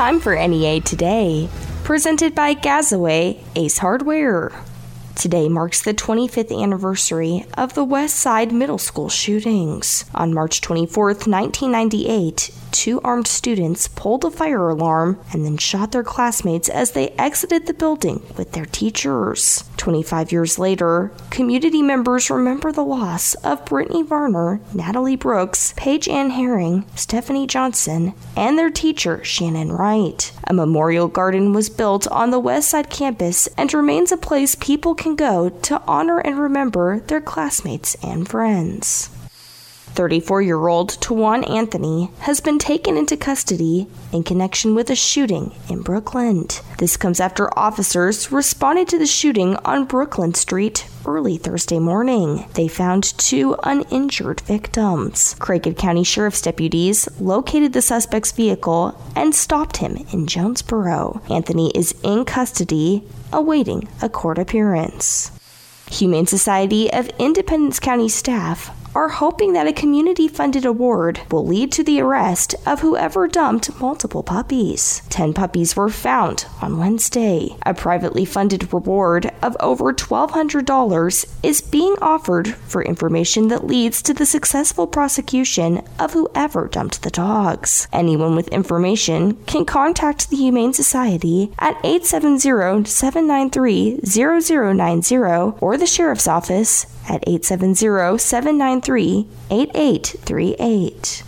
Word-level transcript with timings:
Time 0.00 0.18
for 0.18 0.34
NEA 0.34 0.80
Today, 0.80 1.50
presented 1.84 2.34
by 2.34 2.54
Gazaway 2.54 3.44
Ace 3.54 3.76
Hardware. 3.76 4.50
Today 5.14 5.46
marks 5.46 5.82
the 5.82 5.92
25th 5.92 6.58
anniversary 6.58 7.44
of 7.58 7.74
the 7.74 7.84
West 7.84 8.16
Side 8.16 8.50
Middle 8.50 8.78
School 8.78 9.10
shootings. 9.10 10.06
On 10.14 10.32
March 10.32 10.62
24, 10.62 11.04
1998, 11.04 12.50
two 12.72 13.00
armed 13.02 13.26
students 13.26 13.88
pulled 13.88 14.24
a 14.24 14.30
fire 14.30 14.68
alarm 14.68 15.18
and 15.32 15.44
then 15.44 15.56
shot 15.56 15.92
their 15.92 16.02
classmates 16.02 16.68
as 16.68 16.92
they 16.92 17.10
exited 17.10 17.66
the 17.66 17.74
building 17.74 18.22
with 18.36 18.52
their 18.52 18.66
teachers. 18.66 19.64
25 19.76 20.32
years 20.32 20.58
later, 20.58 21.10
community 21.30 21.82
members 21.82 22.30
remember 22.30 22.72
the 22.72 22.84
loss 22.84 23.34
of 23.36 23.64
Brittany 23.64 24.02
Varner, 24.02 24.60
Natalie 24.74 25.16
Brooks, 25.16 25.72
Paige 25.76 26.08
Ann 26.08 26.30
Herring, 26.30 26.84
Stephanie 26.94 27.46
Johnson, 27.46 28.14
and 28.36 28.58
their 28.58 28.70
teacher, 28.70 29.22
Shannon 29.24 29.72
Wright. 29.72 30.32
A 30.44 30.52
memorial 30.52 31.08
garden 31.08 31.52
was 31.52 31.70
built 31.70 32.06
on 32.08 32.30
the 32.30 32.38
West 32.38 32.70
Side 32.70 32.90
campus 32.90 33.46
and 33.56 33.72
remains 33.72 34.12
a 34.12 34.16
place 34.16 34.54
people 34.54 34.94
can 34.94 35.16
go 35.16 35.48
to 35.48 35.82
honor 35.86 36.18
and 36.18 36.38
remember 36.38 37.00
their 37.00 37.20
classmates 37.20 37.94
and 38.02 38.28
friends. 38.28 39.10
34 39.94 40.42
year 40.42 40.68
old 40.68 40.90
Tawan 41.00 41.48
Anthony 41.48 42.10
has 42.20 42.40
been 42.40 42.58
taken 42.58 42.96
into 42.96 43.16
custody 43.16 43.86
in 44.12 44.22
connection 44.22 44.74
with 44.74 44.90
a 44.90 44.94
shooting 44.94 45.52
in 45.68 45.82
Brookland. 45.82 46.62
This 46.78 46.96
comes 46.96 47.20
after 47.20 47.56
officers 47.58 48.32
responded 48.32 48.88
to 48.88 48.98
the 48.98 49.06
shooting 49.06 49.56
on 49.64 49.84
Brooklyn 49.84 50.34
Street 50.34 50.86
early 51.04 51.36
Thursday 51.36 51.78
morning. 51.78 52.46
They 52.54 52.68
found 52.68 53.04
two 53.18 53.56
uninjured 53.62 54.40
victims. 54.42 55.34
Craighead 55.38 55.76
County 55.76 56.04
Sheriff's 56.04 56.42
deputies 56.42 57.08
located 57.20 57.72
the 57.72 57.82
suspect's 57.82 58.32
vehicle 58.32 59.00
and 59.16 59.34
stopped 59.34 59.78
him 59.78 59.96
in 60.12 60.26
Jonesboro. 60.26 61.20
Anthony 61.28 61.70
is 61.74 61.94
in 62.02 62.24
custody 62.24 63.04
awaiting 63.32 63.88
a 64.02 64.08
court 64.08 64.38
appearance. 64.38 65.32
Humane 65.90 66.26
Society 66.26 66.92
of 66.92 67.10
Independence 67.18 67.80
County 67.80 68.08
staff 68.08 68.70
are 68.94 69.08
hoping 69.08 69.52
that 69.52 69.66
a 69.66 69.72
community 69.72 70.26
funded 70.28 70.64
award 70.64 71.20
will 71.30 71.46
lead 71.46 71.70
to 71.72 71.84
the 71.84 72.00
arrest 72.00 72.54
of 72.66 72.80
whoever 72.80 73.28
dumped 73.28 73.80
multiple 73.80 74.22
puppies. 74.22 75.02
Ten 75.08 75.32
puppies 75.32 75.76
were 75.76 75.88
found 75.88 76.46
on 76.60 76.78
Wednesday. 76.78 77.56
A 77.64 77.74
privately 77.74 78.24
funded 78.24 78.72
reward 78.72 79.30
of 79.42 79.56
over 79.60 79.92
$1,200 79.92 81.34
is 81.42 81.60
being 81.60 81.94
offered 82.00 82.48
for 82.48 82.82
information 82.82 83.48
that 83.48 83.66
leads 83.66 84.02
to 84.02 84.14
the 84.14 84.26
successful 84.26 84.86
prosecution 84.86 85.82
of 85.98 86.12
whoever 86.12 86.68
dumped 86.68 87.02
the 87.02 87.10
dogs. 87.10 87.88
Anyone 87.92 88.34
with 88.34 88.48
information 88.48 89.34
can 89.44 89.64
contact 89.64 90.30
the 90.30 90.36
Humane 90.36 90.72
Society 90.72 91.52
at 91.58 91.76
870 91.84 92.84
793 92.88 94.00
0090 94.04 95.16
or 95.60 95.76
the 95.76 95.86
Sheriff's 95.86 96.28
Office 96.28 96.86
at 97.08 97.24
870 97.26 98.18
793 98.18 99.26
8838. 99.50 101.24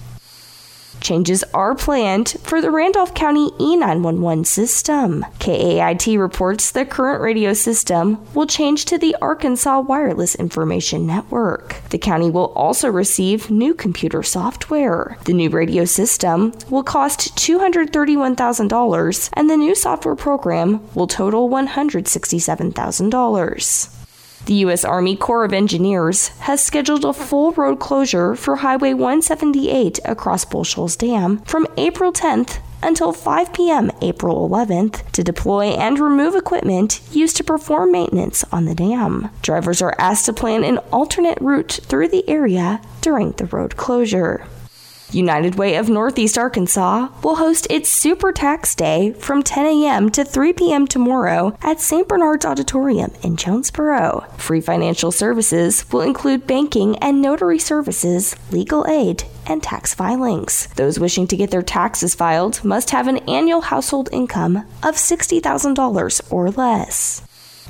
Changes 1.03 1.45
are 1.53 1.75
planned 1.75 2.37
for 2.45 2.63
the 2.63 2.71
Randolph 2.71 3.15
County 3.15 3.51
E911 3.53 4.45
system. 4.47 5.25
KAIT 5.41 6.19
reports 6.19 6.71
the 6.71 6.85
current 6.87 7.21
radio 7.21 7.53
system 7.55 8.25
will 8.35 8.47
change 8.47 8.85
to 8.85 8.99
the 8.99 9.17
Arkansas 9.21 9.81
Wireless 9.81 10.37
Information 10.37 11.05
Network. 11.05 11.83
The 11.91 11.99
county 11.99 12.31
will 12.31 12.53
also 12.55 12.89
receive 12.89 13.51
new 13.51 13.75
computer 13.75 14.23
software. 14.23 15.19
The 15.25 15.33
new 15.33 15.51
radio 15.51 15.85
system 15.85 16.53
will 16.71 16.85
cost 16.85 17.37
$231,000 17.37 19.31
and 19.33 19.51
the 19.51 19.57
new 19.57 19.75
software 19.75 20.15
program 20.15 20.89
will 20.95 21.09
total 21.09 21.51
$167,000. 21.51 24.02
The 24.47 24.55
U.S. 24.55 24.85
Army 24.85 25.15
Corps 25.15 25.45
of 25.45 25.53
Engineers 25.53 26.29
has 26.41 26.61
scheduled 26.61 27.05
a 27.05 27.13
full 27.13 27.53
road 27.53 27.79
closure 27.79 28.35
for 28.35 28.57
Highway 28.57 28.93
178 28.93 30.01
across 30.05 30.45
Bull 30.45 30.65
Shoals 30.65 30.97
Dam 30.97 31.39
from 31.43 31.69
April 31.77 32.13
10th 32.13 32.59
until 32.83 33.13
5 33.13 33.53
p.m. 33.53 33.93
April 34.01 34.49
11th 34.49 35.09
to 35.13 35.23
deploy 35.23 35.67
and 35.67 36.01
remove 36.01 36.35
equipment 36.35 37.01
used 37.13 37.37
to 37.37 37.45
perform 37.45 37.93
maintenance 37.93 38.43
on 38.51 38.65
the 38.65 38.75
dam. 38.75 39.31
Drivers 39.43 39.81
are 39.81 39.95
asked 39.97 40.27
to 40.27 40.33
plan 40.33 40.65
an 40.65 40.79
alternate 40.91 41.39
route 41.41 41.79
through 41.85 42.09
the 42.09 42.29
area 42.29 42.81
during 43.01 43.31
the 43.33 43.47
road 43.47 43.77
closure. 43.77 44.45
United 45.13 45.57
Way 45.57 45.77
of 45.77 45.89
Northeast 45.89 46.39
Arkansas 46.39 47.09
will 47.23 47.37
host 47.37 47.67
its 47.69 47.89
Super 47.89 48.33
Tax 48.33 48.75
Day 48.75 49.13
from 49.13 49.43
10 49.43 49.67
a.m. 49.67 50.11
to 50.11 50.25
3 50.25 50.53
p.m. 50.55 50.87
tomorrow 50.87 51.57
at 51.63 51.81
St. 51.81 52.09
Bernard's 52.09 52.45
Auditorium 52.45 53.13
in 53.23 53.37
Jonesboro. 53.37 54.25
Free 54.39 54.61
financial 54.61 55.13
services 55.13 55.85
will 55.93 56.01
include 56.01 56.47
banking 56.47 56.97
and 56.99 57.21
notary 57.21 57.59
services, 57.59 58.35
legal 58.51 58.87
aid, 58.87 59.25
and 59.47 59.63
tax 59.63 59.93
filings. 59.93 60.69
Those 60.77 60.99
wishing 60.99 61.27
to 61.29 61.37
get 61.37 61.51
their 61.51 61.63
taxes 61.63 62.15
filed 62.15 62.65
must 62.65 62.91
have 62.91 63.09
an 63.09 63.19
annual 63.29 63.61
household 63.61 64.09
income 64.13 64.67
of 64.83 64.97
$60,000 64.97 66.33
or 66.33 66.51
less. 66.51 67.23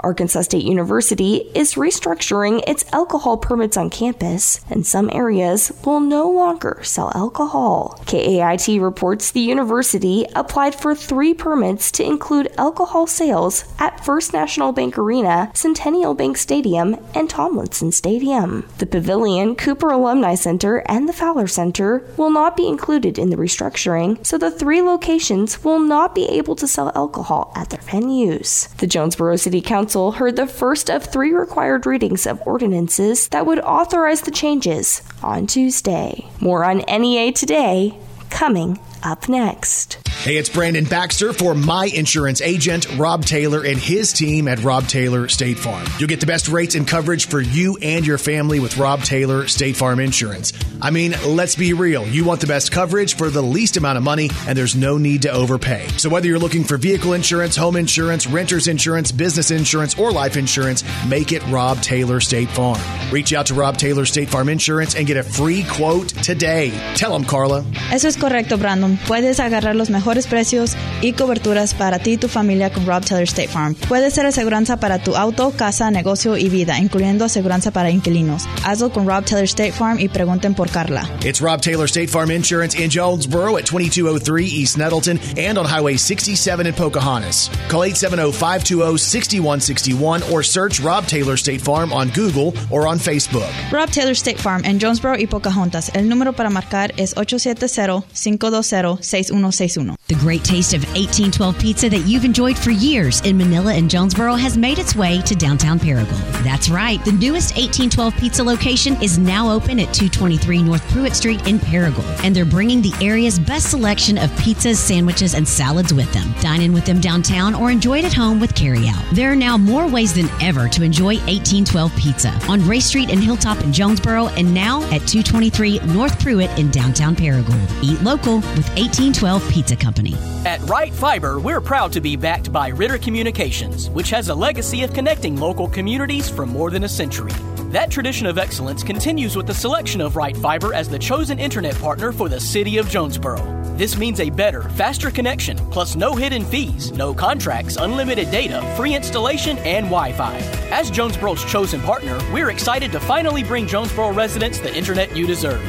Arkansas 0.02 0.42
State 0.42 0.64
University 0.64 1.50
is 1.54 1.74
restructuring 1.74 2.62
its 2.66 2.84
alcohol 2.92 3.36
permits 3.36 3.76
on 3.76 3.90
campus, 3.90 4.60
and 4.68 4.86
some 4.86 5.08
areas 5.12 5.72
will 5.84 6.00
no 6.00 6.28
longer 6.28 6.80
sell 6.82 7.12
alcohol. 7.14 8.00
KAIT 8.06 8.80
reports 8.80 9.30
the 9.30 9.40
university 9.40 10.26
applied 10.34 10.74
for 10.74 10.94
three 10.94 11.34
permits 11.34 11.92
to 11.92 12.04
include 12.04 12.52
alcohol 12.58 13.06
sales 13.06 13.64
at 13.78 14.04
First 14.04 14.32
National 14.32 14.72
Bank 14.72 14.98
Arena, 14.98 15.50
Centennial 15.54 16.14
Bank 16.14 16.36
Stadium, 16.36 16.96
and 17.14 17.30
Tomlinson 17.30 17.92
Stadium. 17.92 18.69
The 18.78 18.86
Pavilion, 18.86 19.54
Cooper 19.54 19.90
Alumni 19.90 20.34
Center, 20.34 20.78
and 20.86 21.08
the 21.08 21.12
Fowler 21.12 21.46
Center 21.46 22.04
will 22.16 22.30
not 22.30 22.56
be 22.56 22.66
included 22.66 23.19
in 23.19 23.30
the 23.30 23.36
restructuring, 23.36 24.26
so 24.26 24.36
the 24.36 24.50
three 24.50 24.82
locations 24.82 25.62
will 25.62 25.78
not 25.78 26.14
be 26.14 26.26
able 26.26 26.56
to 26.56 26.66
sell 26.66 26.90
alcohol 26.94 27.52
at 27.54 27.70
their 27.70 27.80
venues. 27.80 28.74
The 28.78 28.86
Jonesboro 28.86 29.36
City 29.36 29.60
Council 29.60 29.91
Council 29.92 30.12
heard 30.12 30.36
the 30.36 30.47
first 30.47 30.88
of 30.88 31.04
three 31.04 31.34
required 31.34 31.84
readings 31.84 32.26
of 32.26 32.41
ordinances 32.47 33.28
that 33.28 33.44
would 33.44 33.58
authorize 33.58 34.22
the 34.22 34.30
changes 34.30 35.03
on 35.22 35.47
Tuesday. 35.47 36.26
More 36.41 36.64
on 36.64 36.78
NEA 36.88 37.30
today, 37.32 37.98
coming 38.31 38.78
up 39.02 39.28
next. 39.28 40.01
Hey, 40.22 40.37
it's 40.37 40.49
Brandon 40.49 40.84
Baxter 40.84 41.33
for 41.33 41.53
my 41.53 41.87
insurance 41.87 42.41
agent, 42.41 42.87
Rob 42.97 43.25
Taylor, 43.25 43.65
and 43.65 43.77
his 43.77 44.12
team 44.12 44.47
at 44.47 44.62
Rob 44.62 44.87
Taylor 44.87 45.27
State 45.27 45.59
Farm. 45.59 45.84
You'll 45.99 46.09
get 46.09 46.21
the 46.21 46.27
best 46.27 46.47
rates 46.47 46.77
and 46.77 46.87
coverage 46.87 47.27
for 47.27 47.41
you 47.41 47.77
and 47.83 48.06
your 48.06 48.19
family 48.19 48.61
with 48.61 48.77
Rob 48.77 49.03
Taylor 49.03 49.49
State 49.49 49.75
Farm 49.75 49.99
Insurance. 49.99 50.53
I 50.81 50.93
mean, 50.93 51.16
let's 51.27 51.56
be 51.56 51.72
real. 51.72 52.06
You 52.06 52.25
want 52.25 52.41
the 52.41 52.47
best 52.47 52.71
coverage 52.71 53.16
for 53.16 53.31
the 53.31 53.43
least 53.43 53.77
amount 53.77 53.99
of 53.99 54.05
money, 54.05 54.31
and 54.47 54.56
there's 54.56 54.77
no 54.77 54.97
need 54.97 55.22
to 55.22 55.32
overpay. 55.32 55.88
So, 55.97 56.09
whether 56.09 56.28
you're 56.28 56.38
looking 56.38 56.62
for 56.62 56.77
vehicle 56.77 57.15
insurance, 57.15 57.56
home 57.56 57.75
insurance, 57.75 58.28
renter's 58.28 58.69
insurance, 58.69 59.11
business 59.11 59.50
insurance, 59.50 59.99
or 59.99 60.12
life 60.12 60.37
insurance, 60.37 60.84
make 61.09 61.32
it 61.32 61.44
Rob 61.49 61.81
Taylor 61.81 62.21
State 62.21 62.50
Farm. 62.50 62.81
Reach 63.11 63.32
out 63.32 63.47
to 63.47 63.55
Rob 63.55 63.77
Taylor 63.77 64.06
State 64.06 64.28
Farm 64.28 64.49
Insurance 64.49 64.94
and 64.94 65.05
get 65.05 65.16
a 65.16 65.25
free 65.25 65.65
quote 65.65 66.11
today. 66.11 66.71
Tell 66.94 67.12
them, 67.12 67.25
Carla. 67.25 67.65
Eso 67.91 68.06
es 68.06 68.16
correcto, 68.16 68.56
Brandon. 68.56 68.97
Puedes 69.09 69.41
agarrar 69.41 69.75
los 69.75 69.91
mejores 69.91 70.12
mejores 70.12 70.27
precios 70.27 70.73
y 71.00 71.15
coberturas 71.15 71.73
para 71.73 71.99
ti 71.99 72.12
y 72.12 72.19
tu 72.19 72.28
familia 72.28 72.71
con 72.71 72.84
Rob 72.84 73.03
Taylor 73.03 73.25
State 73.25 73.49
Farm. 73.49 73.75
Puede 73.89 74.11
ser 74.11 74.27
aseguranza 74.27 74.77
para 74.77 74.99
tu 74.99 75.17
auto, 75.17 75.55
casa, 75.56 75.91
negocio 75.91 76.37
y 76.37 76.50
vida, 76.50 76.78
incluyendo 76.78 77.25
aseguranza 77.25 77.71
para 77.71 77.91
inquilinos. 77.91 78.47
Hazlo 78.62 78.93
con 78.93 79.06
Rob 79.06 79.25
Taylor 79.25 79.45
State 79.45 79.73
Farm 79.73 79.99
y 79.99 80.11
pregunten 80.11 80.55
por 80.55 80.69
Carla. 80.69 81.09
It's 81.25 81.41
Rob 81.41 81.62
Taylor 81.62 81.87
State 81.87 82.09
Farm 82.09 82.31
Insurance 82.31 82.77
in 82.77 82.91
Jonesboro 82.91 83.56
at 83.56 83.65
2203 83.65 84.45
East 84.45 84.77
Nettleton 84.77 85.19
and 85.39 85.56
on 85.56 85.65
Highway 85.65 85.97
67 85.97 86.67
in 86.67 86.75
Pocahontas. 86.75 87.49
Call 87.70 87.87
870-520-6161 87.87 90.31
or 90.31 90.43
search 90.43 90.79
Rob 90.81 91.06
Taylor 91.06 91.38
State 91.38 91.62
Farm 91.62 91.91
on 91.91 92.11
Google 92.11 92.53
or 92.70 92.87
on 92.87 92.99
Facebook. 92.99 93.49
Rob 93.73 93.88
Taylor 93.88 94.15
State 94.15 94.38
Farm 94.38 94.62
en 94.67 94.79
Jonesboro 94.79 95.17
y 95.19 95.26
Pocahontas. 95.26 95.91
El 95.94 96.11
número 96.11 96.35
para 96.35 96.50
marcar 96.50 96.93
es 96.99 97.17
870-520-6161. 97.17 100.01
The 100.08 100.19
great 100.19 100.44
taste 100.44 100.75
of 100.75 100.82
1812 100.88 101.58
pizza 101.58 101.88
that 101.88 102.06
you've 102.06 102.25
enjoyed 102.25 102.58
for 102.58 102.70
years 102.70 103.20
in 103.22 103.38
Manila 103.38 103.72
and 103.72 103.88
Jonesboro 103.88 104.34
has 104.34 104.58
made 104.58 104.78
its 104.78 104.96
way 104.96 105.22
to 105.22 105.34
downtown 105.34 105.78
Paragould. 105.78 106.44
That's 106.44 106.69
right, 106.69 107.02
the 107.04 107.12
newest 107.12 107.54
1812 107.56 108.16
pizza 108.16 108.43
location 108.43 109.00
is 109.00 109.16
now 109.16 109.50
open 109.50 109.78
at 109.78 109.94
223 109.94 110.64
North 110.64 110.87
Pruitt 110.90 111.14
Street 111.14 111.46
in 111.46 111.58
Paragould, 111.58 112.04
and 112.25 112.34
they're 112.34 112.44
bringing 112.44 112.82
the 112.82 112.93
area's 113.00 113.38
best 113.38 113.70
selection 113.70 114.19
of 114.19 114.28
pizzas, 114.32 114.76
sandwiches, 114.76 115.34
and 115.34 115.46
salads 115.46 115.94
with 115.94 116.12
them. 116.12 116.34
Dine 116.40 116.62
in 116.62 116.72
with 116.72 116.84
them 116.84 117.00
downtown 117.00 117.55
or 117.55 117.70
enjoy 117.70 118.00
it 118.00 118.05
at 118.05 118.12
home 118.12 118.40
with 118.40 118.55
carryout. 118.55 119.08
There 119.14 119.31
are 119.31 119.37
now 119.37 119.56
more 119.56 119.88
ways 119.88 120.12
than 120.12 120.28
ever 120.43 120.69
to 120.69 120.82
enjoy 120.82 121.14
1812 121.25 121.96
pizza 121.96 122.38
on 122.48 122.66
Ray 122.66 122.81
Street 122.81 123.08
and 123.08 123.22
Hilltop 123.22 123.62
in 123.62 123.72
Jonesboro, 123.72 124.26
and 124.28 124.52
now 124.52 124.82
at 124.90 125.06
223 125.06 125.78
North 125.94 126.20
Pruitt 126.20 126.50
in 126.58 126.70
downtown 126.70 127.14
Paragould. 127.14 127.84
Eat 127.84 128.02
local 128.02 128.37
with 128.37 128.69
1812 128.76 129.48
Pizza 129.48 129.76
Company. 129.76 129.92
Company. 129.93 130.15
At 130.47 130.61
Right 130.62 130.93
Fiber, 130.93 131.39
we're 131.39 131.61
proud 131.61 131.93
to 131.93 132.00
be 132.00 132.17
backed 132.17 132.53
by 132.53 132.69
Ritter 132.69 132.99
Communications, 132.99 133.91
which 133.91 134.11
has 134.11 134.29
a 134.29 134.35
legacy 134.35 134.83
of 134.83 134.94
connecting 134.94 135.37
local 135.37 135.69
communities 135.69 136.29
for 136.29 136.47
more 136.47 136.71
than 136.71 136.85
a 136.85 136.89
century. 136.89 137.33
That 137.71 137.91
tradition 137.91 138.27
of 138.27 138.39
excellence 138.39 138.83
continues 138.83 139.37
with 139.37 139.47
the 139.47 139.55
selection 139.55 140.00
of 140.00 140.17
Right 140.17 140.37
Fiber 140.37 140.75
as 140.75 140.89
the 140.89 140.99
chosen 140.99 141.39
internet 141.39 141.75
partner 141.77 142.12
for 142.12 142.29
the 142.29 142.41
city 142.41 142.79
of 142.79 142.89
Jonesboro. 142.89 143.61
This 143.77 143.97
means 143.97 144.21
a 144.21 144.31
better, 144.31 144.62
faster 144.71 145.11
connection, 145.11 145.56
plus 145.71 145.97
no 145.97 146.15
hidden 146.15 146.44
fees, 146.44 146.93
no 146.93 147.15
contracts, 147.15 147.77
unlimited 147.77 148.31
data, 148.31 148.62
free 148.77 148.94
installation, 148.94 149.56
and 149.59 149.87
Wi 149.87 150.12
Fi. 150.12 150.37
As 150.71 150.91
Jonesboro's 150.91 151.44
chosen 151.44 151.81
partner, 151.81 152.19
we're 152.33 152.50
excited 152.50 152.93
to 152.93 153.00
finally 153.00 153.43
bring 153.43 153.67
Jonesboro 153.67 154.12
residents 154.12 154.59
the 154.61 154.75
internet 154.75 155.17
you 155.17 155.27
deserve. 155.27 155.62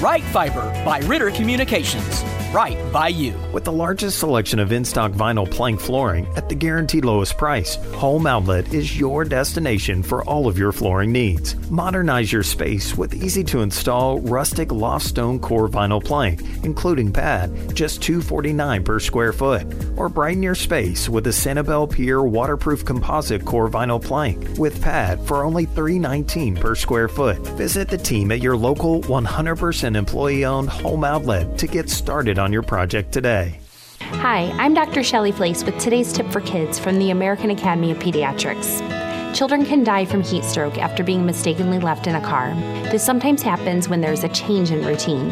Right 0.00 0.22
Fiber 0.22 0.62
by 0.84 1.00
Ritter 1.00 1.30
Communications 1.32 2.22
right 2.52 2.78
by 2.92 3.08
you. 3.08 3.34
With 3.52 3.64
the 3.64 3.72
largest 3.72 4.18
selection 4.18 4.58
of 4.58 4.72
in 4.72 4.84
stock 4.84 5.12
vinyl 5.12 5.50
plank 5.50 5.80
flooring 5.80 6.26
at 6.36 6.48
the 6.48 6.54
guaranteed 6.54 7.04
lowest 7.04 7.36
price, 7.36 7.76
Home 7.96 8.26
Outlet 8.26 8.72
is 8.72 8.98
your 8.98 9.24
destination 9.24 10.02
for 10.02 10.24
all 10.24 10.46
of 10.46 10.58
your 10.58 10.72
flooring 10.72 11.12
needs. 11.12 11.56
Modernize 11.70 12.32
your 12.32 12.42
space 12.42 12.96
with 12.96 13.14
easy 13.14 13.44
to 13.44 13.60
install 13.60 14.20
rustic 14.20 14.72
loft 14.72 15.06
stone 15.06 15.38
core 15.38 15.68
vinyl 15.68 16.02
plank, 16.02 16.40
including 16.64 17.12
pad, 17.12 17.74
just 17.74 18.02
249 18.02 18.82
per 18.82 18.98
square 18.98 19.32
foot. 19.32 19.66
Or 19.96 20.08
brighten 20.08 20.42
your 20.42 20.54
space 20.54 21.08
with 21.08 21.26
a 21.26 21.30
Sanibel 21.30 21.90
Pier 21.90 22.22
waterproof 22.22 22.84
composite 22.84 23.44
core 23.44 23.68
vinyl 23.68 24.02
plank 24.02 24.58
with 24.58 24.80
pad 24.80 25.20
for 25.26 25.44
only 25.44 25.66
319 25.66 26.56
per 26.56 26.74
square 26.74 27.08
foot. 27.08 27.38
Visit 27.58 27.88
the 27.88 27.98
team 27.98 28.32
at 28.32 28.40
your 28.40 28.56
local 28.56 29.02
100% 29.02 29.96
employee 29.96 30.44
owned 30.44 30.70
Home 30.70 31.04
Outlet 31.04 31.58
to 31.58 31.66
get 31.66 31.90
started 31.90 32.37
on 32.38 32.52
your 32.52 32.62
project 32.62 33.12
today. 33.12 33.60
Hi, 34.00 34.50
I'm 34.58 34.74
Dr. 34.74 35.02
Shelly 35.02 35.32
Flais 35.32 35.64
with 35.64 35.78
today's 35.78 36.12
tip 36.12 36.30
for 36.30 36.40
kids 36.40 36.78
from 36.78 36.98
the 36.98 37.10
American 37.10 37.50
Academy 37.50 37.90
of 37.90 37.98
Pediatrics. 37.98 39.34
Children 39.34 39.66
can 39.66 39.84
die 39.84 40.04
from 40.04 40.22
heat 40.22 40.44
stroke 40.44 40.78
after 40.78 41.04
being 41.04 41.26
mistakenly 41.26 41.78
left 41.78 42.06
in 42.06 42.14
a 42.14 42.20
car. 42.20 42.54
This 42.90 43.04
sometimes 43.04 43.42
happens 43.42 43.88
when 43.88 44.00
there's 44.00 44.24
a 44.24 44.28
change 44.28 44.70
in 44.70 44.84
routine. 44.84 45.28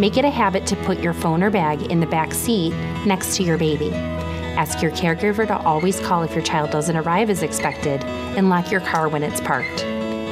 Make 0.00 0.16
it 0.16 0.24
a 0.24 0.30
habit 0.30 0.66
to 0.66 0.76
put 0.76 1.00
your 1.00 1.12
phone 1.12 1.42
or 1.42 1.50
bag 1.50 1.82
in 1.90 2.00
the 2.00 2.06
back 2.06 2.32
seat 2.32 2.72
next 3.04 3.36
to 3.36 3.42
your 3.42 3.58
baby. 3.58 3.90
Ask 3.92 4.82
your 4.82 4.90
caregiver 4.92 5.46
to 5.46 5.58
always 5.58 6.00
call 6.00 6.22
if 6.22 6.34
your 6.34 6.42
child 6.42 6.70
doesn't 6.70 6.96
arrive 6.96 7.30
as 7.30 7.42
expected 7.42 8.02
and 8.04 8.48
lock 8.48 8.70
your 8.70 8.80
car 8.80 9.08
when 9.08 9.22
it's 9.22 9.40
parked. 9.40 9.84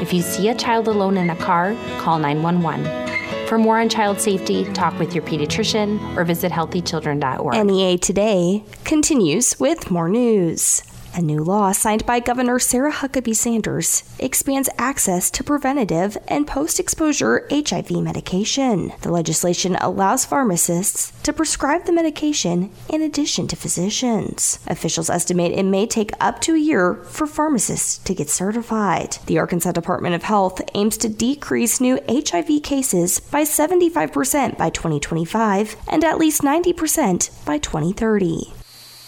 If 0.03 0.13
you 0.13 0.23
see 0.23 0.49
a 0.49 0.55
child 0.55 0.89
alone 0.89 1.17
in 1.17 1.31
a 1.31 1.37
car, 1.37 1.77
call 1.99 2.19
911. 2.19 3.08
For 3.49 3.57
more 3.57 3.81
on 3.81 3.89
child 3.89 4.21
safety, 4.21 4.71
talk 4.75 4.99
with 4.99 5.15
your 5.15 5.25
pediatrician 5.25 6.17
or 6.19 6.25
visit 6.25 6.53
healthychildren.org. 6.53 7.67
NEA 7.67 7.97
Today 7.97 8.63
continues 8.85 9.59
with 9.59 9.91
more 9.91 10.11
news. 10.11 10.83
A 11.19 11.21
new 11.21 11.43
law 11.43 11.73
signed 11.73 12.07
by 12.07 12.21
Governor 12.21 12.61
Sarah 12.61 12.93
Huckabee 12.93 13.35
Sanders 13.35 14.05
expands 14.21 14.69
access 14.79 15.33
to 15.33 15.43
preventative 15.43 16.17
and 16.29 16.47
post 16.47 16.79
exposure 16.79 17.45
HIV 17.51 17.91
medication. 17.91 18.93
The 19.01 19.11
legislation 19.11 19.75
allows 19.81 20.25
pharmacists 20.25 21.11
to 21.25 21.33
prescribe 21.33 21.87
the 21.87 21.93
medication 21.93 22.71
in 22.89 23.03
addition 23.03 23.49
to 23.49 23.57
physicians. 23.57 24.61
Officials 24.69 25.11
estimate 25.11 25.59
it 25.59 25.65
may 25.65 25.89
take 25.89 26.13
up 26.21 26.41
to 26.43 26.55
a 26.55 26.59
year 26.61 26.95
for 26.95 27.27
pharmacists 27.27 27.99
to 27.99 28.15
get 28.15 28.31
certified. 28.31 29.19
The 29.27 29.41
Arkansas 29.41 29.73
Department 29.73 30.15
of 30.15 30.23
Health 30.23 30.61
aims 30.75 30.97
to 30.99 31.09
decrease 31.09 31.81
new 31.81 31.99
HIV 32.09 32.63
cases 32.63 33.19
by 33.19 33.43
75% 33.43 34.57
by 34.57 34.71
2025 34.71 35.77
and 35.89 36.05
at 36.05 36.19
least 36.19 36.43
90% 36.43 37.45
by 37.45 37.59
2030. 37.59 38.53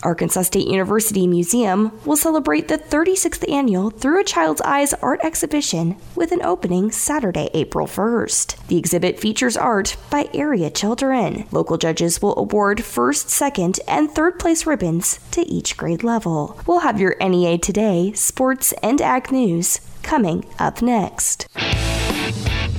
Arkansas 0.03 0.43
State 0.43 0.67
University 0.67 1.27
Museum 1.27 1.93
will 2.05 2.17
celebrate 2.17 2.69
the 2.69 2.79
36th 2.79 3.51
annual 3.51 3.91
Through 3.91 4.21
a 4.21 4.25
Child's 4.25 4.61
Eyes 4.63 4.95
art 4.95 5.21
exhibition 5.23 5.97
with 6.15 6.33
an 6.33 6.43
opening 6.43 6.91
Saturday, 6.91 7.51
April 7.55 7.87
1st. 7.87 8.67
The 8.69 8.79
exhibit 8.79 9.21
features 9.21 9.57
art 9.57 9.97
by 10.11 10.29
area 10.35 10.71
children. 10.71 11.47
Local 11.51 11.77
judges 11.77 12.23
will 12.23 12.39
award 12.39 12.85
first, 12.85 13.31
second, 13.31 13.81
and 13.87 14.11
third 14.11 14.39
place 14.39 14.67
ribbons 14.67 15.21
to 15.33 15.43
each 15.43 15.77
grade 15.77 16.03
level. 16.03 16.59
We'll 16.67 16.81
have 16.81 17.01
your 17.01 17.17
NEA 17.21 17.59
Today, 17.59 18.13
sports, 18.13 18.73
and 18.83 19.01
ag 19.01 19.31
news 19.31 19.81
coming 20.03 20.45
up 20.59 20.83
next. 20.83 21.47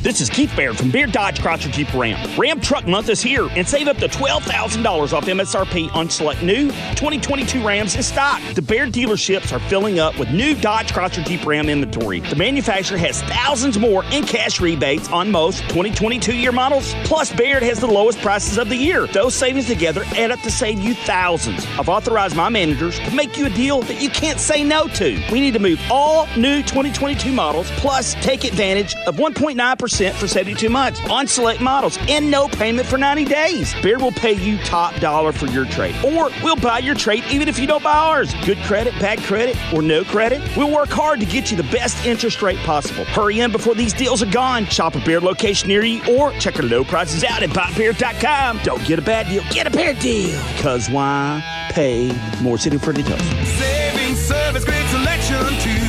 This 0.01 0.19
is 0.19 0.31
Keith 0.31 0.49
Bayird 0.55 0.77
from 0.77 0.91
Bayird 0.91 1.11
Dodge 1.11 1.37
Chrysler 1.37 1.71
Jeep 1.71 1.93
Ram. 1.93 2.17
Ram 2.35 2.59
Truck 2.59 2.87
Month 2.87 3.07
is 3.09 3.21
here 3.21 3.47
and 3.51 3.67
save 3.67 3.87
up 3.87 3.97
to 3.97 4.07
$12,000 4.07 5.13
off 5.13 5.25
MSRP 5.25 5.93
on 5.93 6.09
select 6.09 6.41
new 6.41 6.69
2022 6.69 7.63
Rams 7.63 7.95
in 7.95 8.01
stock. 8.01 8.41
The 8.55 8.63
Bayird 8.63 8.93
dealerships 8.93 9.53
are 9.53 9.59
filling 9.69 9.99
up 9.99 10.17
with 10.17 10.31
new 10.31 10.55
Dodge 10.55 10.91
Chrysler 10.91 11.23
Jeep 11.23 11.45
Ram 11.45 11.69
inventory. 11.69 12.21
The 12.21 12.35
manufacturer 12.35 12.97
has 12.97 13.21
thousands 13.21 13.77
more 13.77 14.03
in 14.05 14.25
cash 14.25 14.59
rebates 14.59 15.07
on 15.11 15.29
most 15.29 15.61
2022 15.69 16.35
year 16.35 16.51
models. 16.51 16.95
Plus, 17.03 17.31
Bayird 17.33 17.61
has 17.61 17.79
the 17.79 17.85
lowest 17.85 18.17
prices 18.21 18.57
of 18.57 18.69
the 18.69 18.75
year. 18.75 19.05
Those 19.05 19.35
savings 19.35 19.67
together 19.67 20.03
add 20.15 20.31
up 20.31 20.39
to 20.39 20.49
save 20.49 20.79
you 20.79 20.95
thousands. 20.95 21.63
I've 21.77 21.89
authorized 21.89 22.35
my 22.35 22.49
managers 22.49 22.97
to 23.01 23.11
make 23.11 23.37
you 23.37 23.45
a 23.45 23.51
deal 23.51 23.83
that 23.83 24.01
you 24.01 24.09
can't 24.09 24.39
say 24.39 24.63
no 24.63 24.87
to. 24.87 25.23
We 25.31 25.39
need 25.39 25.53
to 25.53 25.59
move 25.59 25.79
all 25.91 26.25
new 26.35 26.63
2022 26.63 27.31
models, 27.31 27.69
plus 27.73 28.15
take 28.15 28.45
advantage 28.45 28.95
of 29.05 29.17
1.9% 29.17 29.90
for 29.97 30.27
72 30.27 30.69
months 30.69 31.01
on 31.09 31.27
select 31.27 31.59
models 31.59 31.97
and 32.07 32.31
no 32.31 32.47
payment 32.47 32.87
for 32.87 32.97
90 32.97 33.25
days. 33.25 33.73
Bayird 33.75 34.01
will 34.01 34.11
pay 34.11 34.33
you 34.33 34.57
top 34.59 34.95
dollar 34.95 35.31
for 35.31 35.47
your 35.47 35.65
trade, 35.65 35.95
or 36.03 36.29
we'll 36.43 36.55
buy 36.55 36.79
your 36.79 36.95
trade 36.95 37.23
even 37.29 37.47
if 37.47 37.59
you 37.59 37.67
don't 37.67 37.83
buy 37.83 37.93
ours. 37.93 38.33
Good 38.45 38.57
credit, 38.59 38.93
bad 38.99 39.19
credit, 39.19 39.57
or 39.73 39.81
no 39.81 40.03
credit. 40.03 40.41
We'll 40.55 40.71
work 40.71 40.89
hard 40.89 41.19
to 41.19 41.25
get 41.25 41.51
you 41.51 41.57
the 41.57 41.63
best 41.63 42.05
interest 42.05 42.41
rate 42.41 42.59
possible. 42.59 43.05
Hurry 43.05 43.41
in 43.41 43.51
before 43.51 43.75
these 43.75 43.93
deals 43.93 44.23
are 44.23 44.31
gone. 44.31 44.65
Shop 44.65 44.95
a 44.95 44.99
Bayird 44.99 45.23
location 45.23 45.67
near 45.67 45.83
you 45.83 46.01
or 46.09 46.31
check 46.33 46.57
our 46.57 46.65
low 46.65 46.83
prices 46.83 47.23
out 47.23 47.43
at 47.43 47.49
buybayird.com. 47.49 48.59
Don't 48.63 48.83
get 48.85 48.99
a 48.99 49.01
bad 49.01 49.27
deal, 49.27 49.43
get 49.51 49.67
a 49.67 49.71
Bayird 49.71 49.99
deal. 50.01 50.41
Because 50.55 50.89
why 50.89 51.43
pay 51.71 52.11
more 52.41 52.57
sitting 52.57 52.79
for 52.79 52.93
details? 52.93 53.21
Saving 53.21 54.15
service, 54.15 54.65
great 54.65 54.87
selection 54.87 55.80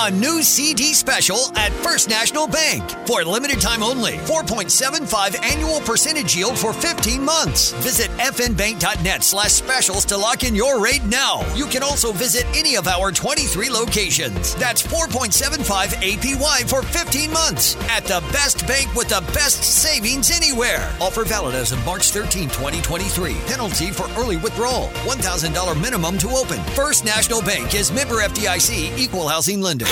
A 0.00 0.12
new 0.12 0.44
CD 0.44 0.94
special 0.94 1.50
at 1.56 1.72
First 1.72 2.08
National 2.08 2.46
Bank. 2.46 2.88
For 3.04 3.24
limited 3.24 3.60
time 3.60 3.82
only. 3.82 4.12
4.75 4.12 5.44
annual 5.44 5.80
percentage 5.80 6.36
yield 6.36 6.56
for 6.56 6.72
15 6.72 7.20
months. 7.20 7.72
Visit 7.82 8.08
fnbank.net 8.18 9.24
slash 9.24 9.50
specials 9.50 10.04
to 10.04 10.16
lock 10.16 10.44
in 10.44 10.54
your 10.54 10.80
rate 10.80 11.02
now. 11.06 11.40
You 11.56 11.66
can 11.66 11.82
also 11.82 12.12
visit 12.12 12.46
any 12.54 12.76
of 12.76 12.86
our 12.86 13.10
23 13.10 13.70
locations. 13.70 14.54
That's 14.54 14.82
4.75 14.82 15.88
APY 16.00 16.70
for 16.70 16.82
15 16.82 17.32
months. 17.32 17.74
At 17.90 18.04
the 18.04 18.20
best 18.32 18.68
bank 18.68 18.94
with 18.94 19.08
the 19.08 19.20
best 19.34 19.64
savings 19.64 20.30
anywhere. 20.30 20.94
Offer 21.00 21.24
valid 21.24 21.56
as 21.56 21.72
of 21.72 21.84
March 21.84 22.10
13, 22.12 22.44
2023. 22.44 23.34
Penalty 23.48 23.90
for 23.90 24.08
early 24.16 24.36
withdrawal. 24.36 24.90
$1,000 25.08 25.82
minimum 25.82 26.18
to 26.18 26.28
open. 26.28 26.62
First 26.76 27.04
National 27.04 27.42
Bank 27.42 27.74
is 27.74 27.90
member 27.90 28.22
FDIC 28.22 28.96
equal 28.96 29.26
housing 29.26 29.60
lender. 29.60 29.87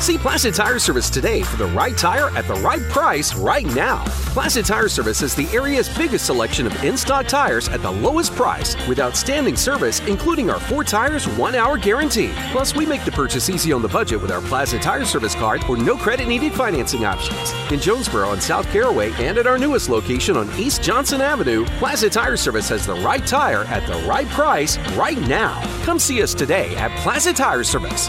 See 0.00 0.16
Plaza 0.16 0.50
Tire 0.50 0.78
Service 0.78 1.10
today 1.10 1.42
for 1.42 1.58
the 1.58 1.66
right 1.66 1.96
tire 1.96 2.30
at 2.30 2.48
the 2.48 2.54
right 2.54 2.80
price 2.84 3.34
right 3.34 3.66
now. 3.74 4.02
Plaza 4.32 4.62
Tire 4.62 4.88
Service 4.88 5.20
is 5.20 5.34
the 5.34 5.46
area's 5.48 5.94
biggest 5.94 6.24
selection 6.24 6.66
of 6.66 6.82
in 6.82 6.96
stock 6.96 7.26
tires 7.26 7.68
at 7.68 7.82
the 7.82 7.90
lowest 7.90 8.32
price 8.32 8.74
with 8.88 8.98
outstanding 8.98 9.56
service, 9.56 10.00
including 10.08 10.48
our 10.48 10.58
four 10.58 10.84
tires, 10.84 11.28
one 11.28 11.54
hour 11.54 11.76
guarantee. 11.76 12.32
Plus, 12.50 12.74
we 12.74 12.86
make 12.86 13.04
the 13.04 13.12
purchase 13.12 13.50
easy 13.50 13.72
on 13.72 13.82
the 13.82 13.88
budget 13.88 14.22
with 14.22 14.30
our 14.30 14.40
Plaza 14.40 14.78
Tire 14.78 15.04
Service 15.04 15.34
card 15.34 15.62
or 15.68 15.76
no 15.76 15.98
credit 15.98 16.26
needed 16.26 16.54
financing 16.54 17.04
options. 17.04 17.52
In 17.70 17.78
Jonesboro 17.78 18.32
and 18.32 18.42
South 18.42 18.66
Caraway 18.68 19.12
and 19.22 19.36
at 19.36 19.46
our 19.46 19.58
newest 19.58 19.90
location 19.90 20.34
on 20.34 20.50
East 20.58 20.82
Johnson 20.82 21.20
Avenue, 21.20 21.66
Plaza 21.78 22.08
Tire 22.08 22.38
Service 22.38 22.70
has 22.70 22.86
the 22.86 22.94
right 22.94 23.26
tire 23.26 23.64
at 23.64 23.86
the 23.86 23.98
right 24.08 24.28
price 24.28 24.78
right 24.96 25.20
now. 25.28 25.60
Come 25.84 25.98
see 25.98 26.22
us 26.22 26.32
today 26.32 26.74
at 26.76 26.90
Plaza 27.00 27.34
Tire 27.34 27.64
Service. 27.64 28.08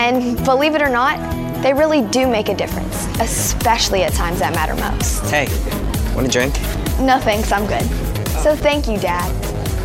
And 0.00 0.42
believe 0.46 0.74
it 0.74 0.80
or 0.80 0.88
not, 0.88 1.18
they 1.62 1.74
really 1.74 2.00
do 2.00 2.26
make 2.26 2.48
a 2.48 2.54
difference, 2.54 3.06
especially 3.20 4.02
at 4.02 4.14
times 4.14 4.38
that 4.38 4.54
matter 4.54 4.74
most. 4.76 5.22
Hey, 5.30 5.46
want 6.14 6.26
a 6.26 6.30
drink? 6.30 6.54
No 7.00 7.20
thanks, 7.20 7.52
I'm 7.52 7.66
good. 7.66 7.84
So 8.42 8.56
thank 8.56 8.88
you, 8.88 8.96
Dad, 8.96 9.30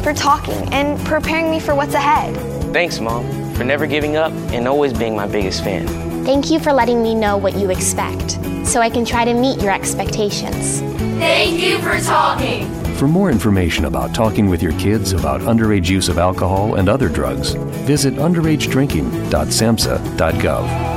for 0.06 0.14
talking 0.14 0.74
and 0.74 0.98
preparing 1.06 1.52
me 1.52 1.60
for 1.60 1.76
what's 1.76 1.96
ahead. 1.96 2.34
Thanks, 2.72 3.02
Mom, 3.02 3.26
for 3.56 3.66
never 3.66 3.86
giving 3.86 4.16
up 4.16 4.32
and 4.54 4.70
always 4.70 4.94
being 4.94 5.18
my 5.18 5.28
biggest 5.28 5.66
fan. 5.66 5.86
Thank 6.24 6.50
you 6.50 6.62
for 6.62 6.72
letting 6.72 7.04
me 7.04 7.14
know 7.14 7.36
what 7.36 7.58
you 7.58 7.70
expect 7.70 8.40
so 8.66 8.80
I 8.80 8.90
can 8.90 9.04
try 9.04 9.26
to 9.26 9.34
meet 9.34 9.62
your 9.62 9.74
expectations. 9.74 10.80
Thank 11.20 11.60
you 11.60 11.78
for 11.80 12.00
talking. 12.00 12.85
For 12.96 13.08
more 13.10 13.30
information 13.30 13.86
about 13.86 14.16
talking 14.16 14.48
with 14.48 14.64
your 14.64 14.72
kids 14.80 15.12
about 15.12 15.42
underage 15.42 15.90
use 15.90 16.08
of 16.08 16.18
alcohol 16.18 16.76
and 16.76 16.88
other 16.88 17.10
drugs, 17.10 17.56
visit 17.84 18.14
underagedrinking.samhsa.gov. 18.14 20.96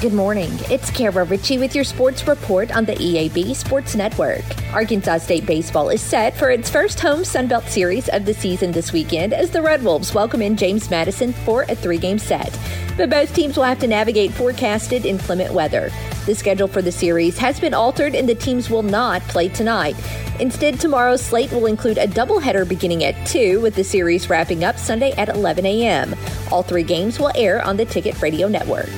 Good 0.00 0.12
morning. 0.12 0.50
It's 0.70 0.90
Kara 0.90 1.24
Ritchie 1.24 1.58
with 1.58 1.72
your 1.72 1.84
sports 1.84 2.26
report 2.26 2.76
on 2.76 2.84
the 2.84 2.96
EAB 2.96 3.54
Sports 3.54 3.94
Network. 3.94 4.42
Arkansas 4.72 5.18
State 5.18 5.46
Baseball 5.46 5.88
is 5.88 6.02
set 6.02 6.36
for 6.36 6.50
its 6.50 6.68
first 6.68 6.98
home 6.98 7.20
Sunbelt 7.20 7.68
Series 7.68 8.08
of 8.08 8.24
the 8.24 8.34
season 8.34 8.72
this 8.72 8.92
weekend 8.92 9.32
as 9.32 9.50
the 9.50 9.62
Red 9.62 9.84
Wolves 9.84 10.12
welcome 10.12 10.42
in 10.42 10.56
James 10.56 10.90
Madison 10.90 11.32
for 11.32 11.62
a 11.68 11.76
three 11.76 11.98
game 11.98 12.18
set. 12.18 12.58
But 12.96 13.08
both 13.08 13.34
teams 13.34 13.56
will 13.56 13.64
have 13.64 13.78
to 13.78 13.86
navigate 13.86 14.32
forecasted 14.32 15.06
inclement 15.06 15.54
weather. 15.54 15.90
The 16.26 16.34
schedule 16.34 16.68
for 16.68 16.82
the 16.82 16.92
series 16.92 17.38
has 17.38 17.60
been 17.60 17.72
altered 17.72 18.14
and 18.14 18.28
the 18.28 18.34
teams 18.34 18.68
will 18.68 18.82
not 18.82 19.22
play 19.22 19.48
tonight. 19.48 19.96
Instead, 20.40 20.80
tomorrow's 20.80 21.22
slate 21.22 21.52
will 21.52 21.66
include 21.66 21.96
a 21.96 22.06
doubleheader 22.06 22.68
beginning 22.68 23.04
at 23.04 23.26
2 23.26 23.60
with 23.60 23.74
the 23.76 23.84
series 23.84 24.28
wrapping 24.28 24.64
up 24.64 24.78
Sunday 24.78 25.12
at 25.12 25.28
11 25.28 25.64
a.m. 25.64 26.14
All 26.50 26.62
three 26.62 26.82
games 26.82 27.20
will 27.20 27.30
air 27.36 27.62
on 27.62 27.76
the 27.76 27.84
Ticket 27.84 28.20
Radio 28.20 28.48
Network. 28.48 28.90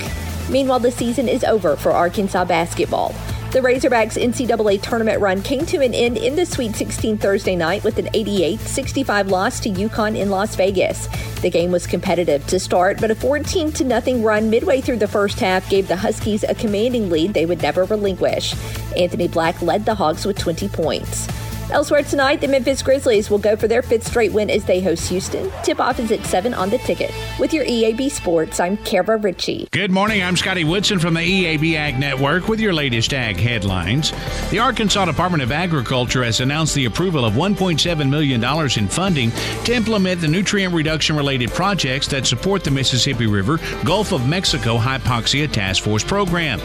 Meanwhile, 0.48 0.80
the 0.80 0.90
season 0.90 1.28
is 1.28 1.44
over 1.44 1.76
for 1.76 1.92
Arkansas 1.92 2.46
basketball. 2.46 3.14
The 3.56 3.62
Razorbacks 3.62 4.22
NCAA 4.22 4.82
tournament 4.82 5.18
run 5.18 5.40
came 5.40 5.64
to 5.64 5.80
an 5.80 5.94
end 5.94 6.18
in 6.18 6.36
the 6.36 6.44
Sweet 6.44 6.76
16 6.76 7.16
Thursday 7.16 7.56
night 7.56 7.84
with 7.84 7.96
an 7.96 8.10
88 8.12 8.60
65 8.60 9.28
loss 9.28 9.60
to 9.60 9.70
UConn 9.70 10.14
in 10.14 10.28
Las 10.28 10.54
Vegas. 10.56 11.08
The 11.40 11.48
game 11.48 11.72
was 11.72 11.86
competitive 11.86 12.46
to 12.48 12.60
start, 12.60 13.00
but 13.00 13.10
a 13.10 13.14
14 13.14 13.72
0 13.72 14.18
run 14.18 14.50
midway 14.50 14.82
through 14.82 14.98
the 14.98 15.08
first 15.08 15.40
half 15.40 15.70
gave 15.70 15.88
the 15.88 15.96
Huskies 15.96 16.44
a 16.44 16.54
commanding 16.54 17.08
lead 17.08 17.32
they 17.32 17.46
would 17.46 17.62
never 17.62 17.84
relinquish. 17.84 18.54
Anthony 18.94 19.26
Black 19.26 19.62
led 19.62 19.86
the 19.86 19.94
Hogs 19.94 20.26
with 20.26 20.36
20 20.36 20.68
points. 20.68 21.26
Elsewhere 21.68 22.04
tonight, 22.04 22.40
the 22.40 22.46
Memphis 22.46 22.80
Grizzlies 22.80 23.28
will 23.28 23.38
go 23.38 23.56
for 23.56 23.66
their 23.66 23.82
fifth 23.82 24.06
straight 24.06 24.32
win 24.32 24.50
as 24.50 24.64
they 24.64 24.80
host 24.80 25.08
Houston. 25.08 25.50
Tip 25.64 25.80
off 25.80 25.98
is 25.98 26.12
at 26.12 26.24
7 26.24 26.54
on 26.54 26.70
the 26.70 26.78
ticket. 26.78 27.12
With 27.40 27.52
your 27.52 27.64
EAB 27.64 28.08
Sports, 28.08 28.60
I'm 28.60 28.76
Kara 28.76 29.16
Ritchie. 29.16 29.66
Good 29.72 29.90
morning. 29.90 30.22
I'm 30.22 30.36
Scotty 30.36 30.62
Woodson 30.62 31.00
from 31.00 31.14
the 31.14 31.20
EAB 31.20 31.74
Ag 31.74 31.98
Network 31.98 32.46
with 32.46 32.60
your 32.60 32.72
latest 32.72 33.12
ag 33.12 33.36
headlines. 33.38 34.12
The 34.50 34.60
Arkansas 34.60 35.06
Department 35.06 35.42
of 35.42 35.50
Agriculture 35.50 36.22
has 36.22 36.38
announced 36.38 36.76
the 36.76 36.84
approval 36.84 37.24
of 37.24 37.34
$1.7 37.34 38.08
million 38.08 38.44
in 38.78 38.88
funding 38.88 39.32
to 39.64 39.74
implement 39.74 40.20
the 40.20 40.28
nutrient 40.28 40.72
reduction 40.72 41.16
related 41.16 41.50
projects 41.50 42.06
that 42.08 42.28
support 42.28 42.62
the 42.62 42.70
Mississippi 42.70 43.26
River 43.26 43.58
Gulf 43.84 44.12
of 44.12 44.28
Mexico 44.28 44.78
Hypoxia 44.78 45.50
Task 45.50 45.82
Force 45.82 46.04
program. 46.04 46.60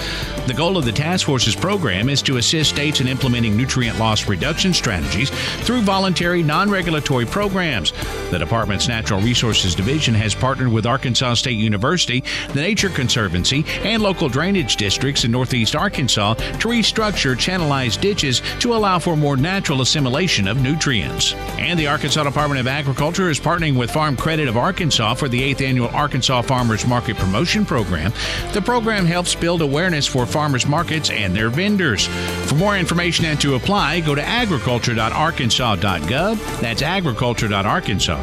The 0.46 0.54
goal 0.54 0.78
of 0.78 0.86
the 0.86 0.92
task 0.92 1.26
force's 1.26 1.56
program 1.56 2.08
is 2.08 2.22
to 2.22 2.38
assist 2.38 2.70
states 2.70 3.02
in 3.02 3.08
implementing 3.08 3.58
nutrient 3.58 3.98
loss 3.98 4.28
reduction 4.28 4.76
strategies 4.76 4.91
strategies 4.92 5.30
through 5.66 5.82
voluntary, 5.82 6.44
non 6.44 6.70
regulatory 6.70 7.26
programs. 7.26 7.94
The 8.32 8.40
Department's 8.40 8.88
Natural 8.88 9.22
Resources 9.22 9.76
Division 9.76 10.14
has 10.16 10.34
partnered 10.34 10.72
with 10.72 10.86
Arkansas 10.86 11.36
State 11.36 11.58
University, 11.58 12.24
the 12.54 12.62
Nature 12.62 12.90
Conservancy, 12.90 13.66
and 13.84 14.02
local 14.02 14.30
drainage 14.30 14.78
districts 14.78 15.24
in 15.24 15.32
northeast 15.32 15.76
Arkansas 15.76 16.34
to 16.36 16.68
restructure 16.68 17.36
channelized 17.36 18.02
ditches 18.02 18.42
to 18.60 18.74
allow 18.74 19.00
for 19.00 19.16
more 19.16 19.38
natural 19.38 19.82
assimilation 19.82 20.48
of 20.48 20.62
nutrients. 20.62 21.34
And 21.60 21.78
the 21.78 21.88
Arkansas 21.88 22.24
Department 22.24 22.60
of 22.60 22.68
Agriculture 22.68 23.30
is 23.30 23.40
partnering 23.40 23.78
with 23.78 23.92
Farm 23.92 24.16
Credit 24.16 24.48
of 24.48 24.58
Arkansas 24.58 25.16
for 25.16 25.28
the 25.28 25.54
8th 25.54 25.62
annual 25.62 25.90
Arkansas 25.90 26.42
Farmers 26.44 26.88
Market 26.88 27.18
Promotion 27.18 27.66
Program. 27.66 28.14
The 28.54 28.62
program 28.62 29.06
helps 29.06 29.36
build 29.36 29.62
awareness 29.62 30.08
for 30.08 30.26
farmers 30.26 30.66
markets 30.66 31.10
and 31.10 31.36
their 31.36 31.50
vendors. 31.50 32.08
For 32.48 32.56
more 32.56 32.78
information 32.78 33.26
and 33.26 33.40
to 33.42 33.56
apply, 33.56 34.00
go 34.00 34.16
to 34.16 34.24
agriculture 34.24 34.92
agriculture.arkansas.gov. 34.92 36.60
That's 36.62 36.82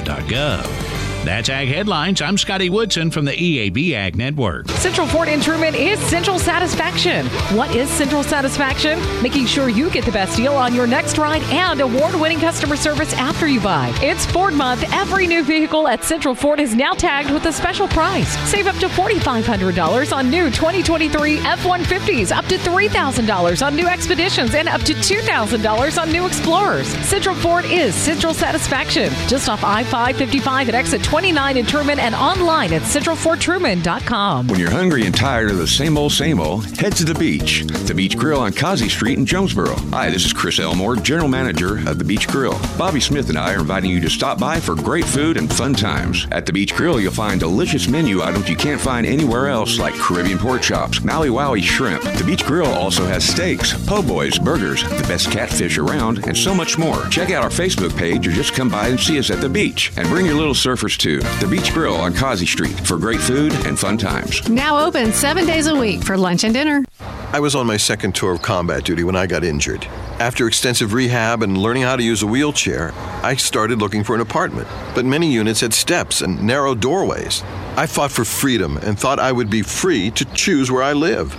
agriculture.arkansas.gov. 0.06 1.07
That's 1.28 1.50
Ag 1.50 1.68
Headlines. 1.68 2.22
I'm 2.22 2.38
Scotty 2.38 2.70
Woodson 2.70 3.10
from 3.10 3.26
the 3.26 3.32
EAB 3.32 3.92
Ag 3.92 4.16
Network. 4.16 4.66
Central 4.70 5.06
Ford 5.06 5.28
in 5.28 5.40
Trumann 5.40 5.74
is 5.74 6.00
Central 6.08 6.38
Satisfaction. 6.38 7.26
What 7.54 7.76
is 7.76 7.90
Central 7.90 8.22
Satisfaction? 8.22 8.98
Making 9.22 9.44
sure 9.44 9.68
you 9.68 9.90
get 9.90 10.06
the 10.06 10.10
best 10.10 10.38
deal 10.38 10.54
on 10.54 10.74
your 10.74 10.86
next 10.86 11.18
ride 11.18 11.42
and 11.50 11.82
award 11.82 12.14
winning 12.14 12.40
customer 12.40 12.76
service 12.76 13.12
after 13.12 13.46
you 13.46 13.60
buy. 13.60 13.92
It's 14.00 14.24
Ford 14.24 14.54
month. 14.54 14.90
Every 14.94 15.26
new 15.26 15.44
vehicle 15.44 15.86
at 15.86 16.02
Central 16.02 16.34
Ford 16.34 16.60
is 16.60 16.74
now 16.74 16.92
tagged 16.92 17.30
with 17.30 17.44
a 17.44 17.52
special 17.52 17.88
price. 17.88 18.34
Save 18.48 18.66
up 18.66 18.76
to 18.76 18.88
$4,500 18.88 20.16
on 20.16 20.30
new 20.30 20.46
2023 20.46 21.40
F 21.40 21.62
150s, 21.62 22.34
up 22.34 22.46
to 22.46 22.56
$3,000 22.56 23.66
on 23.66 23.76
new 23.76 23.86
Expeditions, 23.86 24.54
and 24.54 24.66
up 24.66 24.80
to 24.80 24.94
$2,000 24.94 26.02
on 26.02 26.10
new 26.10 26.24
Explorers. 26.24 26.86
Central 27.06 27.34
Ford 27.34 27.66
is 27.66 27.94
Central 27.94 28.32
Satisfaction. 28.32 29.12
Just 29.28 29.50
off 29.50 29.62
I 29.62 29.84
555 29.84 30.70
at 30.70 30.74
exit 30.74 31.02
29 31.18 31.56
in 31.56 31.66
Trumann 31.66 31.98
and 31.98 32.14
online 32.14 32.72
at 32.72 32.82
centralfordtrumann.com. 32.82 34.46
When 34.46 34.60
you're 34.60 34.70
hungry 34.70 35.04
and 35.04 35.12
tired 35.12 35.50
of 35.50 35.58
the 35.58 35.66
same 35.66 35.98
old, 35.98 36.12
same 36.12 36.38
old, 36.38 36.64
head 36.78 36.94
to 36.94 37.04
the 37.04 37.14
beach. 37.14 37.64
The 37.64 37.92
Beach 37.92 38.16
Grill 38.16 38.38
on 38.38 38.52
Causey 38.52 38.88
Street 38.88 39.18
in 39.18 39.26
Jonesboro. 39.26 39.74
Hi, 39.90 40.10
this 40.10 40.24
is 40.24 40.32
Chris 40.32 40.60
Elmore, 40.60 40.94
General 40.94 41.26
Manager 41.26 41.78
of 41.88 41.98
the 41.98 42.04
Beach 42.04 42.28
Grill. 42.28 42.56
Bobby 42.78 43.00
Smith 43.00 43.30
and 43.30 43.36
I 43.36 43.54
are 43.54 43.58
inviting 43.58 43.90
you 43.90 44.00
to 44.02 44.08
stop 44.08 44.38
by 44.38 44.60
for 44.60 44.76
great 44.76 45.06
food 45.06 45.36
and 45.36 45.52
fun 45.52 45.74
times. 45.74 46.28
At 46.30 46.46
the 46.46 46.52
Beach 46.52 46.72
Grill, 46.76 47.00
you'll 47.00 47.10
find 47.10 47.40
delicious 47.40 47.88
menu 47.88 48.22
items 48.22 48.48
you 48.48 48.54
can't 48.54 48.80
find 48.80 49.04
anywhere 49.04 49.48
else, 49.48 49.80
like 49.80 49.94
Caribbean 49.94 50.38
pork 50.38 50.62
chops, 50.62 51.02
Maui 51.02 51.30
Wowie 51.30 51.64
shrimp. 51.64 52.04
The 52.04 52.24
Beach 52.24 52.46
Grill 52.46 52.72
also 52.72 53.04
has 53.06 53.24
steaks, 53.28 53.74
po' 53.88 54.02
boys, 54.02 54.38
burgers, 54.38 54.84
the 54.84 55.06
best 55.08 55.32
catfish 55.32 55.78
around, 55.78 56.28
and 56.28 56.36
so 56.36 56.54
much 56.54 56.78
more. 56.78 57.08
Check 57.08 57.32
out 57.32 57.42
our 57.42 57.50
Facebook 57.50 57.96
page 57.98 58.24
or 58.28 58.30
just 58.30 58.54
come 58.54 58.68
by 58.68 58.86
and 58.86 59.00
see 59.00 59.18
us 59.18 59.30
at 59.30 59.40
the 59.40 59.48
beach. 59.48 59.90
And 59.96 60.06
bring 60.06 60.24
your 60.24 60.36
little 60.36 60.54
surfers 60.98 61.20
to 61.40 61.44
the 61.44 61.50
Beach 61.50 61.72
Grill 61.72 61.94
on 61.94 62.12
Causey 62.14 62.46
Street 62.46 62.78
for 62.86 62.98
great 62.98 63.20
food 63.20 63.52
and 63.66 63.78
fun 63.78 63.98
times. 63.98 64.48
Now 64.48 64.84
open 64.84 65.12
seven 65.12 65.46
days 65.46 65.66
a 65.66 65.74
week 65.74 66.02
for 66.02 66.16
lunch 66.16 66.44
and 66.44 66.54
dinner. 66.54 66.84
I 67.32 67.40
was 67.40 67.54
on 67.54 67.66
my 67.66 67.76
second 67.76 68.14
tour 68.14 68.32
of 68.32 68.42
combat 68.42 68.84
duty 68.84 69.04
when 69.04 69.16
I 69.16 69.26
got 69.26 69.44
injured. 69.44 69.84
After 70.18 70.48
extensive 70.48 70.92
rehab 70.92 71.42
and 71.42 71.56
learning 71.56 71.82
how 71.82 71.96
to 71.96 72.02
use 72.02 72.22
a 72.22 72.26
wheelchair, 72.26 72.92
I 73.22 73.36
started 73.36 73.78
looking 73.78 74.02
for 74.02 74.14
an 74.14 74.20
apartment. 74.20 74.66
But 74.94 75.04
many 75.04 75.32
units 75.32 75.60
had 75.60 75.74
steps 75.74 76.22
and 76.22 76.42
narrow 76.42 76.74
doorways. 76.74 77.42
I 77.76 77.86
fought 77.86 78.10
for 78.10 78.24
freedom 78.24 78.78
and 78.78 78.98
thought 78.98 79.20
I 79.20 79.30
would 79.30 79.50
be 79.50 79.62
free 79.62 80.10
to 80.12 80.24
choose 80.34 80.70
where 80.70 80.82
I 80.82 80.94
live. 80.94 81.36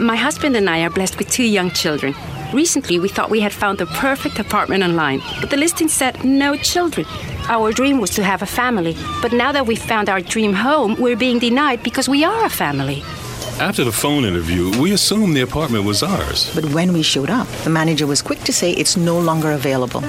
My 0.00 0.16
husband 0.16 0.56
and 0.56 0.68
I 0.68 0.82
are 0.82 0.90
blessed 0.90 1.18
with 1.18 1.30
two 1.30 1.44
young 1.44 1.70
children. 1.70 2.14
Recently, 2.52 2.98
we 2.98 3.08
thought 3.08 3.30
we 3.30 3.40
had 3.40 3.52
found 3.52 3.78
the 3.78 3.86
perfect 3.86 4.38
apartment 4.38 4.82
online, 4.82 5.20
but 5.40 5.50
the 5.50 5.56
listing 5.56 5.88
said 5.88 6.24
no 6.24 6.56
children. 6.56 7.06
Our 7.50 7.72
dream 7.72 7.98
was 7.98 8.10
to 8.10 8.22
have 8.22 8.42
a 8.42 8.46
family, 8.46 8.94
but 9.22 9.32
now 9.32 9.52
that 9.52 9.66
we've 9.66 9.80
found 9.80 10.10
our 10.10 10.20
dream 10.20 10.52
home, 10.52 10.96
we're 10.98 11.16
being 11.16 11.38
denied 11.38 11.82
because 11.82 12.06
we 12.06 12.22
are 12.22 12.44
a 12.44 12.50
family. 12.50 13.02
After 13.58 13.84
the 13.84 13.92
phone 13.92 14.26
interview, 14.26 14.70
we 14.78 14.92
assumed 14.92 15.34
the 15.34 15.40
apartment 15.40 15.84
was 15.84 16.02
ours. 16.02 16.54
But 16.54 16.66
when 16.66 16.92
we 16.92 17.02
showed 17.02 17.30
up, 17.30 17.48
the 17.64 17.70
manager 17.70 18.06
was 18.06 18.20
quick 18.20 18.40
to 18.40 18.52
say 18.52 18.72
it's 18.72 18.98
no 18.98 19.18
longer 19.18 19.52
available. 19.52 20.02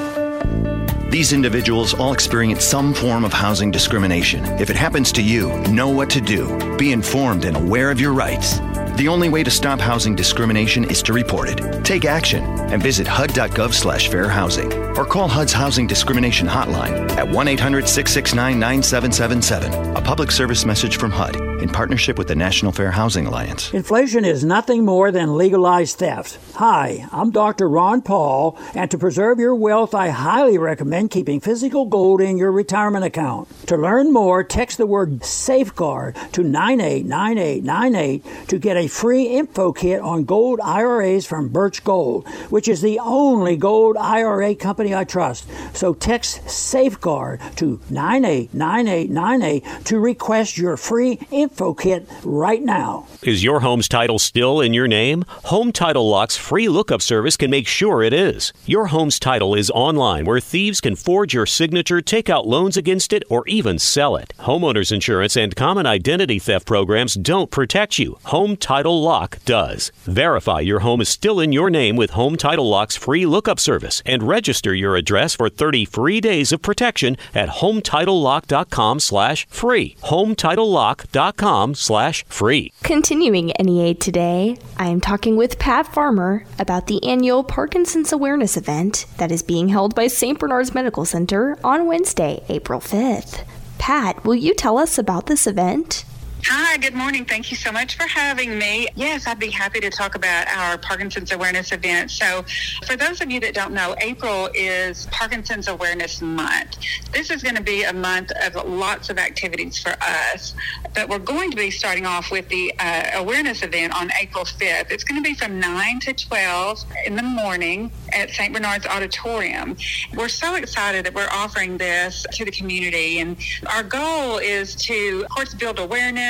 These 1.09 1.31
individuals 1.31 1.93
all 1.93 2.11
experience 2.11 2.65
some 2.65 2.93
form 2.93 3.23
of 3.23 3.31
housing 3.31 3.71
discrimination. 3.71 4.43
If 4.59 4.69
it 4.69 4.75
happens 4.75 5.11
to 5.13 5.23
you, 5.23 5.49
know 5.69 5.87
what 5.87 6.09
to 6.11 6.21
do. 6.21 6.77
Be 6.77 6.91
informed 6.91 7.45
and 7.45 7.55
aware 7.55 7.89
of 7.89 8.01
your 8.01 8.11
rights. 8.11 8.59
The 8.99 9.07
only 9.07 9.29
way 9.29 9.45
to 9.45 9.49
stop 9.49 9.79
housing 9.79 10.13
discrimination 10.13 10.83
is 10.83 11.01
to 11.03 11.13
report 11.13 11.47
it. 11.47 11.85
Take 11.85 12.03
action 12.03 12.43
and 12.43 12.83
visit 12.83 13.07
HUD.gov 13.07 13.73
slash 13.73 14.09
fair 14.09 14.27
housing 14.27 14.73
or 14.97 15.05
call 15.05 15.29
HUD's 15.29 15.53
Housing 15.53 15.87
Discrimination 15.87 16.45
Hotline 16.45 17.09
at 17.11 17.25
1 17.25 17.47
800 17.47 17.87
669 17.87 18.59
9777. 18.59 19.95
A 19.95 20.01
public 20.01 20.31
service 20.31 20.65
message 20.65 20.97
from 20.97 21.11
HUD 21.11 21.37
in 21.61 21.69
partnership 21.69 22.17
with 22.17 22.27
the 22.27 22.35
National 22.35 22.73
Fair 22.73 22.91
Housing 22.91 23.25
Alliance. 23.25 23.73
Inflation 23.73 24.25
is 24.25 24.43
nothing 24.43 24.83
more 24.83 25.11
than 25.11 25.37
legalized 25.37 25.97
theft. 25.97 26.37
Hi, 26.55 27.07
I'm 27.13 27.31
Dr. 27.31 27.69
Ron 27.69 28.01
Paul, 28.01 28.57
and 28.75 28.91
to 28.91 28.97
preserve 28.97 29.39
your 29.39 29.55
wealth, 29.55 29.95
I 29.95 30.09
highly 30.09 30.57
recommend 30.57 31.11
keeping 31.11 31.39
physical 31.39 31.85
gold 31.85 32.19
in 32.19 32.37
your 32.37 32.51
retirement 32.51 33.05
account. 33.05 33.47
To 33.67 33.77
learn 33.77 34.11
more, 34.11 34.43
text 34.43 34.77
the 34.77 34.85
word 34.85 35.23
safeguard 35.23 36.17
to 36.33 36.43
989898 36.43 38.49
to 38.49 38.59
get 38.59 38.75
a 38.75 38.88
free 38.89 39.23
info 39.23 39.71
kit 39.71 40.01
on 40.01 40.23
gold 40.23 40.59
IRAs 40.61 41.25
from 41.25 41.49
Birch 41.49 41.83
Gold, 41.83 42.27
which 42.49 42.67
is 42.67 42.81
the 42.81 42.99
only 42.99 43.55
gold 43.55 43.97
IRA 43.97 44.55
company 44.55 44.95
I 44.95 45.03
trust. 45.03 45.47
So 45.75 45.93
text 45.93 46.49
Safeguard 46.49 47.41
to 47.57 47.79
989898 47.89 49.85
to 49.85 49.99
request 49.99 50.57
your 50.57 50.77
free 50.77 51.19
info 51.31 51.73
kit 51.73 52.07
right 52.23 52.61
now. 52.61 53.07
Is 53.21 53.43
your 53.43 53.59
home's 53.59 53.87
title 53.87 54.17
still 54.17 54.61
in 54.61 54.73
your 54.73 54.87
name? 54.87 55.23
Home 55.45 55.71
Title 55.71 56.09
Lock's 56.09 56.37
free 56.37 56.67
lookup 56.67 57.01
service 57.01 57.37
can 57.37 57.51
make 57.51 57.67
sure 57.67 58.01
it 58.01 58.13
is. 58.13 58.53
Your 58.65 58.87
home's 58.87 59.19
title 59.19 59.55
is 59.55 59.69
online 59.71 60.25
where 60.25 60.39
thieves 60.39 60.81
can 60.81 60.95
forge 60.95 61.33
your 61.33 61.45
signature, 61.45 62.01
take 62.01 62.29
out 62.29 62.47
loans 62.47 62.75
against 62.75 63.13
it, 63.13 63.23
or 63.29 63.47
even 63.47 63.77
sell 63.77 64.15
it. 64.15 64.33
Homeowners 64.39 64.91
insurance 64.91 65.35
and 65.37 65.55
common 65.55 65.85
identity 65.85 66.39
theft 66.39 66.65
programs 66.65 67.13
don't 67.13 67.51
protect 67.51 67.99
you. 67.99 68.17
Home 68.25 68.57
Title 68.57 68.68
Lock 68.69 69.39
does. 69.45 69.91
Verify 70.03 70.59
your 70.59 70.81
home 70.81 71.01
is 71.01 71.09
still 71.09 71.39
in 71.39 71.51
your 71.51 71.71
name 71.71 71.95
with 71.95 72.11
Home 72.11 72.37
Title 72.37 72.69
Lock's 72.69 72.95
free 72.95 73.25
lookup 73.25 73.59
service 73.59 74.03
and 74.05 74.21
register 74.21 74.75
your 74.75 74.95
address 74.95 75.33
for 75.33 75.49
30 75.49 75.85
free 75.85 76.21
days 76.21 76.51
of 76.51 76.61
protection 76.61 77.17
at 77.33 77.49
HometitleLock.com 77.49 78.99
slash 78.99 79.47
free. 79.47 79.95
HometitleLock.com 80.03 81.73
slash 81.73 82.23
free. 82.25 82.71
Continuing 82.83 83.51
NEA 83.59 83.95
today, 83.95 84.55
I 84.77 84.89
am 84.89 85.01
talking 85.01 85.35
with 85.35 85.57
Pat 85.57 85.91
Farmer 85.91 86.45
about 86.59 86.85
the 86.85 87.03
annual 87.03 87.43
Parkinson's 87.43 88.13
Awareness 88.13 88.55
event 88.55 89.07
that 89.17 89.31
is 89.31 89.41
being 89.41 89.69
held 89.69 89.95
by 89.95 90.05
St. 90.05 90.37
Bernard's 90.37 90.75
Medical 90.75 91.05
Center 91.05 91.57
on 91.63 91.87
Wednesday, 91.87 92.43
April 92.49 92.79
5th. 92.79 93.47
Pat, 93.79 94.23
will 94.23 94.35
you 94.35 94.53
tell 94.53 94.77
us 94.77 94.99
about 94.99 95.25
this 95.25 95.47
event? 95.47 96.05
Hi, 96.45 96.77
good 96.77 96.93
morning. 96.93 97.25
Thank 97.25 97.51
you 97.51 97.57
so 97.57 97.71
much 97.71 97.95
for 97.97 98.07
having 98.07 98.57
me. 98.57 98.87
Yes, 98.95 99.27
I'd 99.27 99.39
be 99.39 99.49
happy 99.49 99.79
to 99.81 99.89
talk 99.89 100.15
about 100.15 100.47
our 100.47 100.77
Parkinson's 100.77 101.31
Awareness 101.31 101.71
event. 101.71 102.11
So, 102.11 102.45
for 102.85 102.95
those 102.95 103.21
of 103.21 103.29
you 103.29 103.39
that 103.41 103.53
don't 103.53 103.73
know, 103.73 103.93
April 103.99 104.49
is 104.53 105.05
Parkinson's 105.07 105.67
Awareness 105.67 106.21
Month. 106.21 106.77
This 107.11 107.29
is 107.29 107.43
going 107.43 107.55
to 107.55 107.61
be 107.61 107.83
a 107.83 107.93
month 107.93 108.31
of 108.31 108.55
lots 108.67 109.09
of 109.09 109.17
activities 109.17 109.79
for 109.79 109.95
us, 110.01 110.55
but 110.95 111.09
we're 111.09 111.19
going 111.19 111.51
to 111.51 111.57
be 111.57 111.69
starting 111.69 112.05
off 112.05 112.31
with 112.31 112.47
the 112.49 112.73
uh, 112.79 113.11
awareness 113.15 113.61
event 113.61 113.93
on 113.93 114.09
April 114.19 114.45
5th. 114.45 114.91
It's 114.91 115.03
going 115.03 115.21
to 115.21 115.27
be 115.27 115.35
from 115.35 115.59
9 115.59 115.99
to 116.01 116.13
12 116.13 116.83
in 117.05 117.15
the 117.15 117.23
morning 117.23 117.91
at 118.13 118.29
St. 118.29 118.53
Bernard's 118.53 118.87
Auditorium. 118.87 119.75
We're 120.15 120.29
so 120.29 120.55
excited 120.55 121.05
that 121.05 121.13
we're 121.13 121.29
offering 121.31 121.77
this 121.77 122.25
to 122.31 122.45
the 122.45 122.51
community, 122.51 123.19
and 123.19 123.37
our 123.67 123.83
goal 123.83 124.37
is 124.37 124.75
to, 124.75 125.23
of 125.25 125.29
course, 125.29 125.53
build 125.53 125.79
awareness 125.79 126.28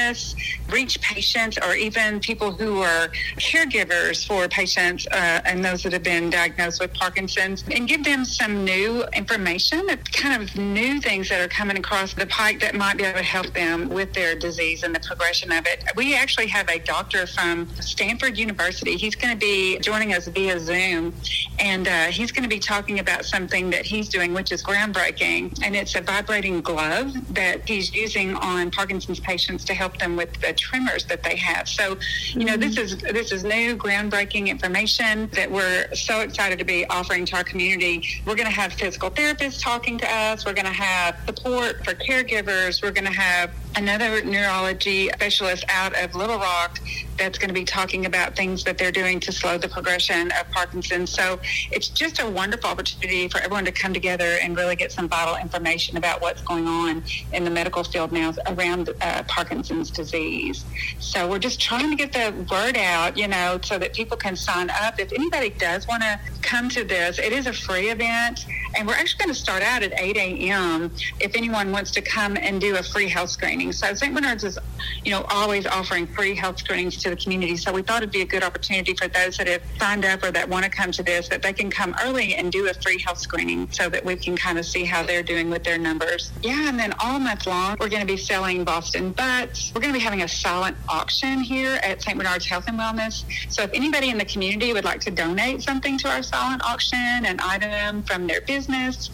reach 0.69 1.01
patients 1.01 1.57
or 1.57 1.75
even 1.75 2.19
people 2.19 2.51
who 2.51 2.81
are 2.81 3.09
caregivers 3.37 4.25
for 4.25 4.47
patients 4.47 5.07
uh, 5.07 5.41
and 5.45 5.63
those 5.63 5.83
that 5.83 5.93
have 5.93 6.03
been 6.03 6.29
diagnosed 6.29 6.79
with 6.79 6.93
Parkinson's 6.93 7.63
and 7.71 7.87
give 7.87 8.03
them 8.03 8.25
some 8.25 8.63
new 8.63 9.03
information, 9.13 9.87
kind 10.11 10.41
of 10.41 10.55
new 10.55 10.99
things 11.01 11.29
that 11.29 11.41
are 11.41 11.47
coming 11.47 11.77
across 11.77 12.13
the 12.13 12.27
pike 12.27 12.59
that 12.59 12.75
might 12.75 12.97
be 12.97 13.03
able 13.03 13.17
to 13.17 13.23
help 13.23 13.53
them 13.53 13.89
with 13.89 14.13
their 14.13 14.35
disease 14.35 14.83
and 14.83 14.93
the 14.95 14.99
progression 14.99 15.51
of 15.51 15.65
it. 15.65 15.83
We 15.95 16.15
actually 16.15 16.47
have 16.47 16.69
a 16.69 16.79
doctor 16.79 17.25
from 17.27 17.67
Stanford 17.79 18.37
University. 18.37 18.95
He's 18.95 19.15
going 19.15 19.33
to 19.33 19.39
be 19.39 19.79
joining 19.79 20.13
us 20.13 20.27
via 20.27 20.59
Zoom 20.59 21.13
and 21.59 21.87
uh, 21.87 22.05
he's 22.05 22.31
going 22.31 22.43
to 22.43 22.49
be 22.49 22.59
talking 22.59 22.99
about 22.99 23.25
something 23.25 23.69
that 23.71 23.85
he's 23.85 24.09
doing, 24.09 24.33
which 24.33 24.51
is 24.51 24.63
groundbreaking. 24.63 25.59
And 25.63 25.75
it's 25.75 25.95
a 25.95 26.01
vibrating 26.01 26.61
glove 26.61 27.13
that 27.33 27.67
he's 27.67 27.93
using 27.93 28.35
on 28.35 28.71
Parkinson's 28.71 29.19
patients 29.19 29.63
to 29.65 29.73
help 29.73 29.88
help 29.89 29.99
them 29.99 30.15
with 30.15 30.39
the 30.41 30.53
tremors 30.53 31.05
that 31.05 31.23
they 31.23 31.35
have. 31.35 31.67
So, 31.67 31.97
you 32.33 32.45
know, 32.45 32.57
this 32.57 32.77
is 32.77 32.97
this 32.97 33.31
is 33.31 33.43
new, 33.43 33.75
groundbreaking 33.75 34.47
information 34.47 35.27
that 35.33 35.49
we're 35.49 35.93
so 35.95 36.21
excited 36.21 36.59
to 36.59 36.65
be 36.65 36.85
offering 36.85 37.25
to 37.25 37.37
our 37.37 37.43
community. 37.43 38.05
We're 38.25 38.35
going 38.35 38.47
to 38.47 38.53
have 38.53 38.73
physical 38.73 39.09
therapists 39.09 39.61
talking 39.61 39.97
to 39.97 40.07
us. 40.11 40.45
We're 40.45 40.53
going 40.53 40.65
to 40.65 40.71
have 40.71 41.17
support 41.25 41.83
for 41.83 41.93
caregivers. 41.95 42.83
We're 42.83 42.91
going 42.91 43.07
to 43.07 43.19
have 43.19 43.51
another 43.75 44.23
neurology 44.23 45.09
specialist 45.09 45.65
out 45.69 45.93
of 46.01 46.15
Little 46.15 46.37
Rock 46.37 46.79
that's 47.17 47.37
going 47.37 47.49
to 47.49 47.53
be 47.53 47.65
talking 47.65 48.05
about 48.05 48.35
things 48.35 48.63
that 48.63 48.77
they're 48.77 48.91
doing 48.91 49.19
to 49.19 49.31
slow 49.31 49.57
the 49.57 49.67
progression 49.67 50.31
of 50.39 50.49
Parkinson's. 50.51 51.09
So 51.11 51.39
it's 51.71 51.89
just 51.89 52.21
a 52.21 52.29
wonderful 52.29 52.69
opportunity 52.69 53.27
for 53.27 53.39
everyone 53.39 53.65
to 53.65 53.71
come 53.71 53.93
together 53.93 54.37
and 54.41 54.55
really 54.55 54.75
get 54.75 54.91
some 54.91 55.09
vital 55.09 55.35
information 55.35 55.97
about 55.97 56.21
what's 56.21 56.41
going 56.41 56.67
on 56.67 57.03
in 57.33 57.43
the 57.43 57.51
medical 57.51 57.83
field 57.83 58.11
now 58.11 58.33
around 58.47 58.89
uh, 59.01 59.23
Parkinson's 59.27 59.91
disease. 59.91 60.63
So 60.99 61.29
we're 61.29 61.39
just 61.39 61.59
trying 61.59 61.89
to 61.89 61.95
get 61.95 62.13
the 62.13 62.33
word 62.49 62.77
out, 62.77 63.17
you 63.17 63.27
know, 63.27 63.59
so 63.61 63.77
that 63.77 63.93
people 63.93 64.17
can 64.17 64.35
sign 64.35 64.69
up. 64.69 64.99
If 64.99 65.11
anybody 65.11 65.49
does 65.49 65.87
want 65.87 66.03
to 66.03 66.19
come 66.41 66.69
to 66.69 66.83
this, 66.83 67.19
it 67.19 67.33
is 67.33 67.47
a 67.47 67.53
free 67.53 67.89
event, 67.89 68.45
and 68.75 68.87
we're 68.87 68.93
actually 68.93 69.19
going 69.25 69.33
to 69.33 69.39
start 69.39 69.63
out 69.63 69.83
at 69.83 69.99
8 69.99 70.17
a.m. 70.17 70.91
if 71.19 71.35
anyone 71.35 71.71
wants 71.71 71.91
to 71.91 72.01
come 72.01 72.37
and 72.37 72.61
do 72.61 72.77
a 72.77 72.83
free 72.83 73.07
health 73.07 73.29
screening. 73.29 73.71
So 73.71 73.93
St. 73.93 74.13
Bernard's 74.13 74.43
is, 74.43 74.57
you 75.03 75.11
know, 75.11 75.25
always 75.29 75.65
offering 75.65 76.07
free 76.07 76.35
health 76.35 76.59
screenings 76.59 76.97
to 77.03 77.09
the 77.09 77.15
community. 77.15 77.57
So 77.57 77.71
we 77.71 77.81
thought 77.81 77.97
it'd 77.97 78.11
be 78.11 78.21
a 78.21 78.25
good 78.25 78.43
opportunity 78.43 78.93
for 78.93 79.07
those 79.07 79.37
that 79.37 79.47
have 79.47 79.61
signed 79.79 80.05
up 80.05 80.23
or 80.23 80.31
that 80.31 80.47
want 80.47 80.65
to 80.65 80.71
come 80.71 80.91
to 80.91 81.03
this 81.03 81.27
that 81.29 81.41
they 81.41 81.53
can 81.53 81.69
come 81.69 81.95
early 82.03 82.35
and 82.35 82.51
do 82.51 82.69
a 82.69 82.73
free 82.75 83.01
health 83.01 83.17
screening 83.17 83.69
so 83.71 83.89
that 83.89 84.03
we 84.03 84.15
can 84.15 84.37
kind 84.37 84.59
of 84.59 84.65
see 84.65 84.85
how 84.85 85.03
they're 85.03 85.23
doing 85.23 85.49
with 85.49 85.63
their 85.63 85.77
numbers. 85.77 86.31
Yeah, 86.43 86.69
and 86.69 86.79
then 86.79 86.93
all 86.99 87.19
month 87.19 87.47
long 87.47 87.77
we're 87.79 87.89
going 87.89 88.05
to 88.05 88.07
be 88.07 88.17
selling 88.17 88.63
Boston 88.63 89.11
butts. 89.11 89.71
We're 89.73 89.81
going 89.81 89.93
to 89.93 89.99
be 89.99 90.03
having 90.03 90.21
a 90.21 90.27
silent 90.27 90.77
auction 90.87 91.41
here 91.41 91.79
at 91.83 92.01
St. 92.01 92.17
Bernard's 92.17 92.45
Health 92.45 92.65
and 92.67 92.77
Wellness. 92.77 93.23
So 93.51 93.63
if 93.63 93.71
anybody 93.73 94.09
in 94.09 94.17
the 94.17 94.25
community 94.25 94.73
would 94.73 94.85
like 94.85 95.01
to 95.01 95.11
donate 95.11 95.63
something 95.63 95.97
to 95.99 96.09
our 96.09 96.23
silent 96.23 96.63
auction, 96.63 96.99
an 96.99 97.39
item 97.39 98.03
from 98.03 98.27
their 98.27 98.41
business, 98.41 98.58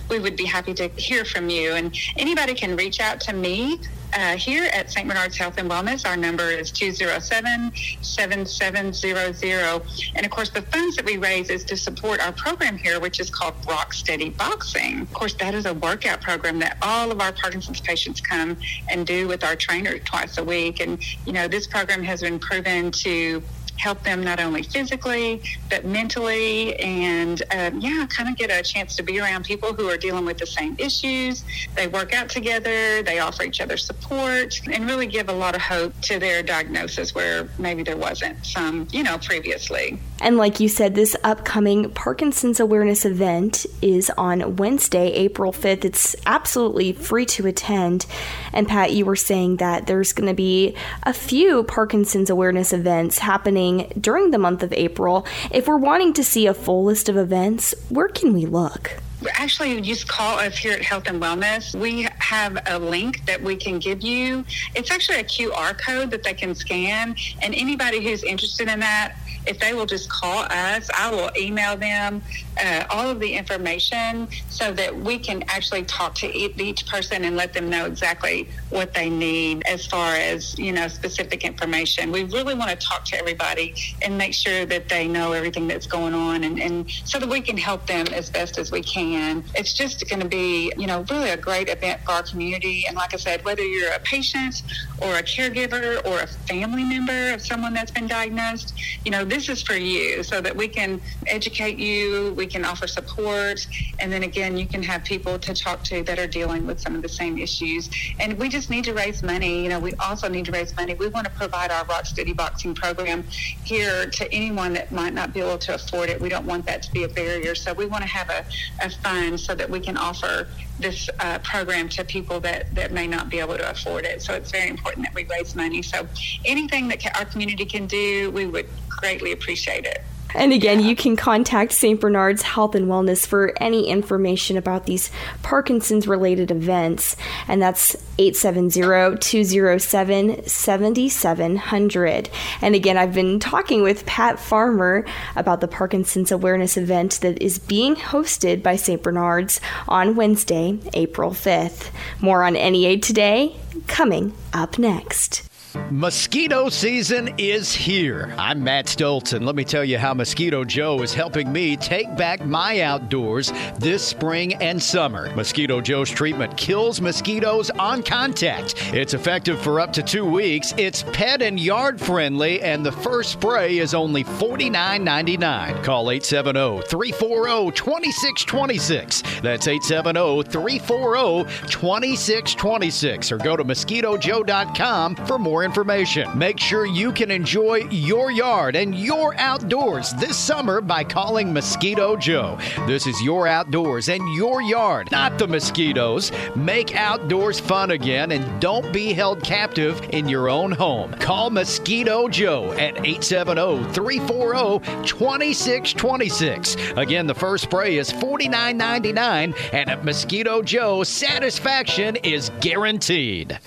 we 0.09 0.19
would 0.19 0.35
be 0.35 0.45
happy 0.45 0.73
to 0.73 0.87
hear 0.89 1.25
from 1.25 1.49
you. 1.49 1.73
And 1.73 1.95
anybody 2.17 2.53
can 2.53 2.75
reach 2.75 2.99
out 2.99 3.19
to 3.21 3.33
me 3.33 3.79
uh, 4.13 4.37
here 4.37 4.69
at 4.73 4.91
St. 4.91 5.07
Bernard's 5.07 5.37
Health 5.37 5.57
and 5.57 5.69
Wellness. 5.69 6.07
Our 6.07 6.15
number 6.15 6.49
is 6.49 6.71
207 6.71 7.71
7700. 8.01 9.81
And 10.15 10.25
of 10.25 10.31
course, 10.31 10.49
the 10.49 10.61
funds 10.61 10.95
that 10.95 11.05
we 11.05 11.17
raise 11.17 11.49
is 11.49 11.63
to 11.65 11.77
support 11.77 12.25
our 12.25 12.31
program 12.31 12.77
here, 12.77 12.99
which 12.99 13.19
is 13.19 13.29
called 13.29 13.55
Rock 13.67 13.93
Steady 13.93 14.29
Boxing. 14.29 15.01
Of 15.01 15.13
course, 15.13 15.33
that 15.35 15.53
is 15.53 15.65
a 15.65 15.73
workout 15.73 16.21
program 16.21 16.59
that 16.59 16.77
all 16.81 17.11
of 17.11 17.19
our 17.19 17.33
Parkinson's 17.33 17.81
patients 17.81 18.21
come 18.21 18.57
and 18.89 19.05
do 19.05 19.27
with 19.27 19.43
our 19.43 19.55
trainer 19.55 19.99
twice 19.99 20.37
a 20.37 20.43
week. 20.43 20.79
And, 20.79 20.97
you 21.25 21.33
know, 21.33 21.47
this 21.47 21.67
program 21.67 22.03
has 22.03 22.21
been 22.21 22.39
proven 22.39 22.91
to 22.91 23.43
help 23.77 24.01
them 24.03 24.23
not 24.23 24.39
only 24.39 24.63
physically 24.63 25.41
but 25.69 25.85
mentally. 25.85 26.75
And 26.77 27.41
uh, 27.51 27.71
yeah 27.77 28.05
kind 28.09 28.29
of 28.29 28.37
get 28.37 28.51
a 28.51 28.61
chance 28.63 28.95
to 28.95 29.03
be 29.03 29.19
around 29.19 29.45
people 29.45 29.73
who 29.73 29.89
are 29.89 29.97
dealing 29.97 30.25
with 30.25 30.37
the 30.37 30.45
same 30.45 30.75
issues. 30.77 31.43
They 31.75 31.87
work 31.87 32.13
out 32.13 32.29
together 32.29 33.03
they 33.03 33.19
offer 33.19 33.43
each 33.43 33.61
other 33.61 33.77
support 33.77 34.59
and 34.71 34.85
really 34.87 35.07
give 35.07 35.29
a 35.29 35.33
lot 35.33 35.55
of 35.55 35.61
hope 35.61 35.93
to 36.01 36.19
their 36.19 36.43
diagnosis 36.43 37.13
where 37.13 37.49
maybe 37.57 37.83
there 37.83 37.97
wasn't 37.97 38.45
some 38.45 38.87
you 38.91 39.03
know 39.03 39.17
previously. 39.17 39.99
And 40.21 40.37
like 40.37 40.59
you 40.59 40.69
said 40.69 40.95
this 40.95 41.15
upcoming 41.23 41.91
parkinson's 41.91 42.59
awareness 42.59 43.05
event 43.05 43.65
is 43.81 44.09
on 44.17 44.55
wednesday 44.55 45.11
april 45.11 45.51
5th 45.51 45.85
it's 45.85 46.15
absolutely 46.25 46.93
free 46.93 47.25
to 47.25 47.47
attend. 47.47 48.05
And 48.53 48.67
pat 48.67 48.93
you 48.93 49.05
were 49.05 49.15
saying 49.15 49.57
that 49.57 49.87
there's 49.87 50.13
going 50.13 50.27
to 50.27 50.35
be 50.35 50.75
a 51.03 51.13
few 51.13 51.63
parkinson's 51.63 52.29
awareness 52.29 52.73
events 52.73 53.17
happening 53.19 53.64
happening 53.65 54.01
during 54.01 54.31
the 54.31 54.37
month 54.37 54.63
of 54.63 54.73
April. 54.73 55.25
If 55.51 55.67
we're 55.67 55.77
wanting 55.77 56.13
to 56.13 56.23
see 56.23 56.47
a 56.47 56.53
full 56.53 56.83
list 56.83 57.09
of 57.09 57.17
events, 57.17 57.73
where 57.89 58.07
can 58.07 58.33
we 58.33 58.45
look? 58.45 59.01
actually 59.33 59.81
just 59.81 60.07
call 60.07 60.37
us 60.37 60.55
here 60.55 60.73
at 60.73 60.83
Health 60.83 61.07
and 61.07 61.19
Wellness. 61.19 61.73
We 61.79 62.07
have 62.19 62.61
a 62.67 62.77
link 62.77 63.25
that 63.25 63.41
we 63.41 63.55
can 63.55 63.79
give 63.79 64.03
you. 64.03 64.45
It's 64.75 64.91
actually 64.91 65.19
a 65.19 65.23
QR 65.23 65.75
code 65.79 66.11
that 66.11 66.21
they 66.21 66.35
can 66.35 66.53
scan, 66.53 67.15
and 67.41 67.55
anybody 67.55 68.03
who's 68.03 68.23
interested 68.23 68.67
in 68.67 68.79
that, 68.81 69.15
if 69.47 69.59
they 69.59 69.73
will 69.73 69.85
just 69.85 70.09
call 70.09 70.45
us, 70.49 70.89
I 70.97 71.11
will 71.11 71.29
email 71.37 71.75
them 71.75 72.21
uh, 72.63 72.85
all 72.89 73.09
of 73.09 73.19
the 73.19 73.33
information 73.33 74.27
so 74.49 74.71
that 74.73 74.95
we 74.95 75.17
can 75.17 75.43
actually 75.47 75.83
talk 75.83 76.15
to 76.15 76.37
each 76.37 76.85
person 76.87 77.25
and 77.25 77.35
let 77.35 77.53
them 77.53 77.69
know 77.69 77.85
exactly 77.85 78.47
what 78.69 78.93
they 78.93 79.09
need 79.09 79.63
as 79.67 79.85
far 79.85 80.15
as 80.15 80.57
you 80.57 80.71
know 80.71 80.87
specific 80.87 81.43
information. 81.43 82.11
We 82.11 82.23
really 82.23 82.53
want 82.53 82.69
to 82.71 82.75
talk 82.75 83.05
to 83.05 83.17
everybody 83.17 83.73
and 84.01 84.17
make 84.17 84.33
sure 84.33 84.65
that 84.65 84.89
they 84.89 85.07
know 85.07 85.33
everything 85.33 85.67
that's 85.67 85.87
going 85.87 86.13
on, 86.13 86.43
and, 86.43 86.59
and 86.59 86.89
so 87.03 87.19
that 87.19 87.29
we 87.29 87.41
can 87.41 87.57
help 87.57 87.85
them 87.87 88.07
as 88.07 88.29
best 88.29 88.57
as 88.57 88.71
we 88.71 88.81
can. 88.81 89.43
It's 89.55 89.73
just 89.73 90.07
going 90.09 90.21
to 90.21 90.27
be 90.27 90.71
you 90.77 90.87
know 90.87 91.05
really 91.09 91.31
a 91.31 91.37
great 91.37 91.69
event 91.69 92.01
for 92.01 92.11
our 92.11 92.23
community. 92.23 92.85
And 92.87 92.95
like 92.95 93.13
I 93.13 93.17
said, 93.17 93.43
whether 93.43 93.63
you're 93.63 93.91
a 93.91 93.99
patient 93.99 94.63
or 95.01 95.15
a 95.15 95.23
caregiver 95.23 96.05
or 96.05 96.21
a 96.21 96.27
family 96.27 96.83
member 96.83 97.33
of 97.33 97.41
someone 97.41 97.73
that's 97.73 97.91
been 97.91 98.07
diagnosed, 98.07 98.73
you 99.03 99.11
know 99.11 99.25
this 99.35 99.49
is 99.49 99.61
for 99.61 99.75
you 99.75 100.23
so 100.23 100.39
that 100.39 100.55
we 100.55 100.67
can 100.67 101.01
educate 101.27 101.77
you, 101.77 102.33
we 102.37 102.47
can 102.47 102.63
offer 102.63 102.87
support, 102.87 103.67
and 103.99 104.11
then 104.11 104.23
again, 104.23 104.55
you 104.57 104.65
can 104.65 104.81
have 104.81 105.03
people 105.03 105.37
to 105.37 105.53
talk 105.53 105.83
to 105.83 106.03
that 106.03 106.17
are 106.17 106.27
dealing 106.27 106.65
with 106.65 106.79
some 106.79 106.95
of 106.95 107.01
the 107.01 107.09
same 107.09 107.37
issues. 107.37 107.89
And 108.19 108.39
we 108.39 108.47
just 108.47 108.69
need 108.69 108.85
to 108.85 108.93
raise 108.93 109.21
money. 109.23 109.63
You 109.63 109.69
know, 109.69 109.79
we 109.79 109.93
also 109.95 110.29
need 110.29 110.45
to 110.45 110.53
raise 110.53 110.73
money. 110.77 110.93
We 110.93 111.07
want 111.07 111.25
to 111.25 111.33
provide 111.33 111.69
our 111.69 111.83
Rock 111.85 112.05
Steady 112.05 112.31
Boxing 112.31 112.73
program 112.73 113.23
here 113.65 114.09
to 114.09 114.31
anyone 114.31 114.71
that 114.73 114.91
might 114.93 115.13
not 115.13 115.33
be 115.33 115.41
able 115.41 115.57
to 115.57 115.75
afford 115.75 116.09
it. 116.09 116.21
We 116.21 116.29
don't 116.29 116.45
want 116.45 116.65
that 116.67 116.81
to 116.83 116.91
be 116.93 117.03
a 117.03 117.09
barrier. 117.09 117.55
So 117.55 117.73
we 117.73 117.87
want 117.87 118.03
to 118.03 118.09
have 118.09 118.29
a, 118.29 118.45
a 118.81 118.89
fund 118.89 119.37
so 119.37 119.53
that 119.53 119.69
we 119.69 119.81
can 119.81 119.97
offer 119.97 120.47
this 120.79 121.09
uh, 121.19 121.39
program 121.39 121.89
to 121.89 122.03
people 122.05 122.39
that, 122.41 122.73
that 122.75 122.93
may 122.93 123.07
not 123.07 123.29
be 123.29 123.39
able 123.39 123.57
to 123.57 123.69
afford 123.69 124.05
it. 124.05 124.21
So 124.21 124.33
it's 124.33 124.51
very 124.51 124.69
important 124.69 125.05
that 125.05 125.13
we 125.13 125.25
raise 125.25 125.55
money. 125.55 125.81
So 125.81 126.07
anything 126.45 126.87
that 126.87 127.05
our 127.17 127.25
community 127.25 127.65
can 127.65 127.85
do, 127.85 128.31
we 128.31 128.45
would 128.45 128.67
greatly 129.05 129.31
appreciate 129.31 129.85
it. 129.85 130.01
And 130.33 130.51
again, 130.51 130.81
you 130.81 130.95
can 130.95 131.15
contact 131.15 131.71
St. 131.71 132.01
Bernard's 132.01 132.41
Health 132.41 132.73
and 132.75 132.87
Wellness 132.87 133.25
for 133.25 133.53
any 133.61 133.87
information 133.87 134.57
about 134.57 134.85
these 134.85 135.09
Parkinson's 135.43 136.07
related 136.09 136.51
events. 136.51 137.15
And 137.47 137.61
that's 137.61 137.95
870 138.17 139.19
207 139.19 140.47
7700. 140.47 142.29
And 142.61 142.75
again, 142.75 142.97
I've 142.97 143.13
been 143.13 143.39
talking 143.39 143.81
with 143.81 144.05
Pat 144.05 144.37
Farmer 144.37 145.05
about 145.37 145.61
the 145.61 145.69
Parkinson's 145.69 146.33
Awareness 146.33 146.75
event 146.75 147.21
that 147.21 147.41
is 147.41 147.59
being 147.59 147.95
hosted 147.95 148.61
by 148.61 148.75
St. 148.75 149.01
Bernard's 149.01 149.61
on 149.87 150.15
Wednesday, 150.15 150.79
April 150.93 151.31
5th. 151.31 151.91
More 152.19 152.43
on 152.43 152.53
NEA 152.53 152.97
today, 152.99 153.55
coming 153.87 154.33
up 154.51 154.77
next. 154.77 155.49
Mosquito 155.75 156.69
season 156.69 157.33
is 157.37 157.73
here. 157.73 158.33
I'm 158.37 158.63
Matt 158.63 158.85
Stoltz, 158.85 159.33
and 159.33 159.45
Let 159.45 159.55
me 159.55 159.65
tell 159.65 159.83
you 159.83 159.97
how 159.97 160.13
Mosquito 160.13 160.63
Joe 160.63 161.01
is 161.01 161.13
helping 161.13 161.51
me 161.51 161.75
take 161.75 162.15
back 162.15 162.45
my 162.45 162.79
outdoors 162.81 163.51
this 163.77 164.01
spring 164.01 164.53
and 164.55 164.81
summer. 164.81 165.35
Mosquito 165.35 165.81
Joe's 165.81 166.09
treatment 166.09 166.55
kills 166.55 167.01
mosquitoes 167.01 167.69
on 167.71 168.03
contact. 168.03 168.93
It's 168.93 169.13
effective 169.13 169.61
for 169.61 169.81
up 169.81 169.91
to 169.93 170.01
two 170.01 170.25
weeks. 170.25 170.73
It's 170.77 171.03
pet 171.11 171.41
and 171.41 171.59
yard 171.59 171.99
friendly, 171.99 172.61
and 172.61 172.85
the 172.85 172.93
first 172.93 173.33
spray 173.33 173.77
is 173.79 173.93
only 173.93 174.23
$49.99. 174.23 175.83
Call 175.83 176.09
870 176.09 176.87
340 176.87 177.71
2626. 177.71 179.21
That's 179.41 179.67
870 179.67 180.43
340 180.43 181.43
2626. 181.67 183.31
Or 183.33 183.37
go 183.37 183.57
to 183.57 183.65
mosquitojoe.com 183.65 185.15
for 185.27 185.37
more 185.37 185.64
information. 185.65 186.29
Make 186.37 186.59
sure 186.59 186.85
you 186.85 187.11
can 187.11 187.31
enjoy 187.31 187.87
your 187.89 188.31
yard 188.31 188.75
and 188.75 188.95
your 188.95 189.35
outdoors 189.37 190.13
this 190.13 190.37
summer 190.37 190.79
by 190.79 191.03
calling 191.03 191.51
Mosquito 191.51 192.15
Joe. 192.15 192.57
This 192.87 193.07
is 193.07 193.21
your 193.21 193.47
outdoors 193.47 194.07
and 194.07 194.23
your 194.35 194.61
yard, 194.61 195.11
not 195.11 195.37
the 195.37 195.47
mosquitoes. 195.47 196.31
Make 196.55 196.95
outdoors 196.95 197.59
fun 197.59 197.91
again 197.91 198.31
and 198.31 198.61
don't 198.61 198.93
be 198.93 199.11
held 199.11 199.43
captive 199.43 199.99
in 200.11 200.29
your 200.29 200.47
own 200.47 200.71
home. 200.71 201.11
Call 201.15 201.49
Mosquito 201.49 202.29
Joe 202.29 202.71
at 202.73 203.05
870 203.05 203.91
340 203.91 205.05
2626. 205.05 206.77
Again, 206.95 207.27
the 207.27 207.33
first 207.33 207.65
spray 207.65 207.97
is 207.97 208.13
$49.99 208.13 209.55
and 209.73 209.89
at 209.89 210.05
Mosquito 210.05 210.61
Joe, 210.61 211.03
satisfaction 211.03 212.15
is 212.17 212.51
guaranteed. 212.61 213.59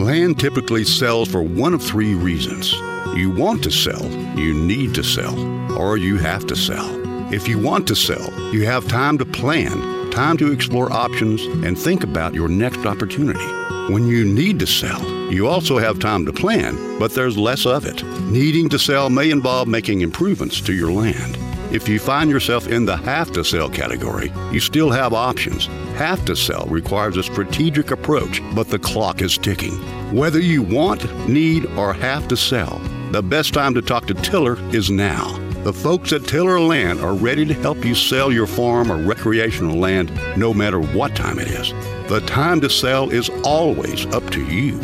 Land 0.00 0.40
typically 0.40 0.84
sells 0.84 1.28
for 1.28 1.42
one 1.42 1.74
of 1.74 1.82
three 1.82 2.14
reasons. 2.14 2.72
You 3.14 3.30
want 3.30 3.62
to 3.64 3.70
sell, 3.70 4.02
you 4.34 4.54
need 4.54 4.94
to 4.94 5.04
sell, 5.04 5.38
or 5.78 5.98
you 5.98 6.16
have 6.16 6.46
to 6.46 6.56
sell. 6.56 6.88
If 7.34 7.46
you 7.46 7.58
want 7.58 7.86
to 7.88 7.94
sell, 7.94 8.32
you 8.50 8.64
have 8.64 8.88
time 8.88 9.18
to 9.18 9.26
plan, 9.26 10.10
time 10.10 10.38
to 10.38 10.52
explore 10.52 10.90
options, 10.90 11.44
and 11.66 11.78
think 11.78 12.02
about 12.02 12.32
your 12.32 12.48
next 12.48 12.86
opportunity. 12.86 13.44
When 13.92 14.06
you 14.06 14.24
need 14.24 14.58
to 14.60 14.66
sell, 14.66 15.04
you 15.30 15.46
also 15.46 15.76
have 15.76 15.98
time 15.98 16.24
to 16.24 16.32
plan, 16.32 16.98
but 16.98 17.12
there's 17.12 17.36
less 17.36 17.66
of 17.66 17.84
it. 17.84 18.02
Needing 18.22 18.70
to 18.70 18.78
sell 18.78 19.10
may 19.10 19.30
involve 19.30 19.68
making 19.68 20.00
improvements 20.00 20.62
to 20.62 20.72
your 20.72 20.92
land. 20.92 21.36
If 21.72 21.88
you 21.88 22.00
find 22.00 22.28
yourself 22.28 22.66
in 22.66 22.84
the 22.84 22.96
have 22.96 23.30
to 23.32 23.44
sell 23.44 23.70
category, 23.70 24.32
you 24.50 24.58
still 24.58 24.90
have 24.90 25.14
options. 25.14 25.66
Have 25.94 26.24
to 26.24 26.34
sell 26.34 26.66
requires 26.66 27.16
a 27.16 27.22
strategic 27.22 27.92
approach, 27.92 28.42
but 28.56 28.68
the 28.68 28.78
clock 28.80 29.22
is 29.22 29.38
ticking. 29.38 29.74
Whether 30.12 30.40
you 30.40 30.62
want, 30.62 31.28
need, 31.28 31.66
or 31.76 31.92
have 31.92 32.26
to 32.26 32.36
sell, 32.36 32.80
the 33.12 33.22
best 33.22 33.54
time 33.54 33.74
to 33.74 33.82
talk 33.82 34.06
to 34.06 34.14
Tiller 34.14 34.58
is 34.74 34.90
now. 34.90 35.38
The 35.62 35.72
folks 35.72 36.12
at 36.12 36.24
Tiller 36.24 36.58
Land 36.58 37.00
are 37.00 37.14
ready 37.14 37.44
to 37.44 37.54
help 37.54 37.84
you 37.84 37.94
sell 37.94 38.32
your 38.32 38.48
farm 38.48 38.90
or 38.90 38.96
recreational 38.96 39.76
land 39.76 40.10
no 40.36 40.52
matter 40.52 40.80
what 40.80 41.14
time 41.14 41.38
it 41.38 41.48
is. 41.48 41.70
The 42.08 42.22
time 42.26 42.60
to 42.62 42.70
sell 42.70 43.10
is 43.10 43.30
always 43.44 44.06
up 44.06 44.28
to 44.30 44.44
you. 44.44 44.80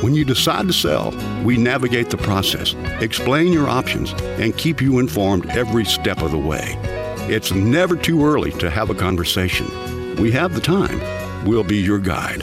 When 0.00 0.14
you 0.14 0.24
decide 0.24 0.66
to 0.66 0.72
sell, 0.72 1.10
we 1.44 1.58
navigate 1.58 2.08
the 2.08 2.16
process, 2.16 2.74
explain 3.02 3.52
your 3.52 3.68
options, 3.68 4.14
and 4.40 4.56
keep 4.56 4.80
you 4.80 4.98
informed 4.98 5.44
every 5.50 5.84
step 5.84 6.22
of 6.22 6.30
the 6.30 6.38
way. 6.38 6.74
It's 7.28 7.52
never 7.52 7.96
too 7.96 8.24
early 8.24 8.50
to 8.52 8.70
have 8.70 8.88
a 8.88 8.94
conversation. 8.94 9.66
We 10.16 10.32
have 10.32 10.54
the 10.54 10.60
time. 10.62 11.00
We'll 11.44 11.64
be 11.64 11.76
your 11.76 11.98
guide. 11.98 12.42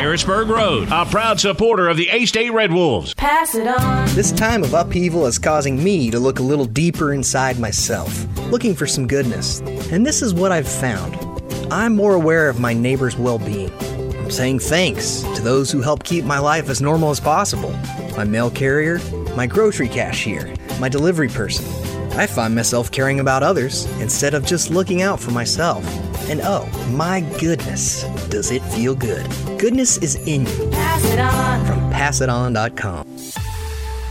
Harrisburg 0.00 0.48
Road. 0.48 0.88
A 0.90 1.04
proud 1.04 1.38
supporter 1.38 1.86
of 1.86 1.98
the 1.98 2.08
A 2.08 2.24
State 2.24 2.54
Red 2.54 2.72
Wolves. 2.72 3.12
Pass 3.12 3.54
it 3.54 3.66
on. 3.66 4.08
This 4.14 4.32
time 4.32 4.64
of 4.64 4.72
upheaval 4.72 5.26
is 5.26 5.38
causing 5.38 5.84
me 5.84 6.10
to 6.10 6.18
look 6.18 6.38
a 6.38 6.42
little 6.42 6.64
deeper 6.64 7.12
inside 7.12 7.58
myself, 7.58 8.26
looking 8.50 8.74
for 8.74 8.86
some 8.86 9.06
goodness. 9.06 9.60
And 9.92 10.06
this 10.06 10.22
is 10.22 10.32
what 10.32 10.52
I've 10.52 10.66
found. 10.66 11.14
I'm 11.70 11.94
more 11.94 12.14
aware 12.14 12.48
of 12.48 12.58
my 12.58 12.72
neighbor's 12.72 13.18
well 13.18 13.38
being. 13.38 13.70
I'm 14.16 14.30
saying 14.30 14.60
thanks 14.60 15.20
to 15.20 15.42
those 15.42 15.70
who 15.70 15.82
help 15.82 16.02
keep 16.02 16.24
my 16.24 16.38
life 16.38 16.70
as 16.70 16.80
normal 16.80 17.10
as 17.10 17.20
possible 17.20 17.78
my 18.16 18.24
mail 18.24 18.50
carrier, 18.50 19.00
my 19.36 19.46
grocery 19.46 19.88
cashier, 19.88 20.54
my 20.80 20.88
delivery 20.88 21.28
person. 21.28 21.66
I 22.12 22.26
find 22.26 22.54
myself 22.54 22.90
caring 22.90 23.20
about 23.20 23.42
others 23.42 23.84
instead 24.00 24.32
of 24.32 24.46
just 24.46 24.70
looking 24.70 25.02
out 25.02 25.20
for 25.20 25.30
myself. 25.30 25.84
And 26.30 26.40
oh, 26.44 26.64
my 26.92 27.22
goodness, 27.40 28.04
does 28.28 28.52
it 28.52 28.62
feel 28.62 28.94
good? 28.94 29.26
Goodness 29.58 29.98
is 29.98 30.14
in 30.28 30.46
you. 30.46 30.70
Pass 30.70 31.04
it 31.04 31.18
on. 31.18 31.66
From 31.66 31.90
passiton.com. 31.90 33.04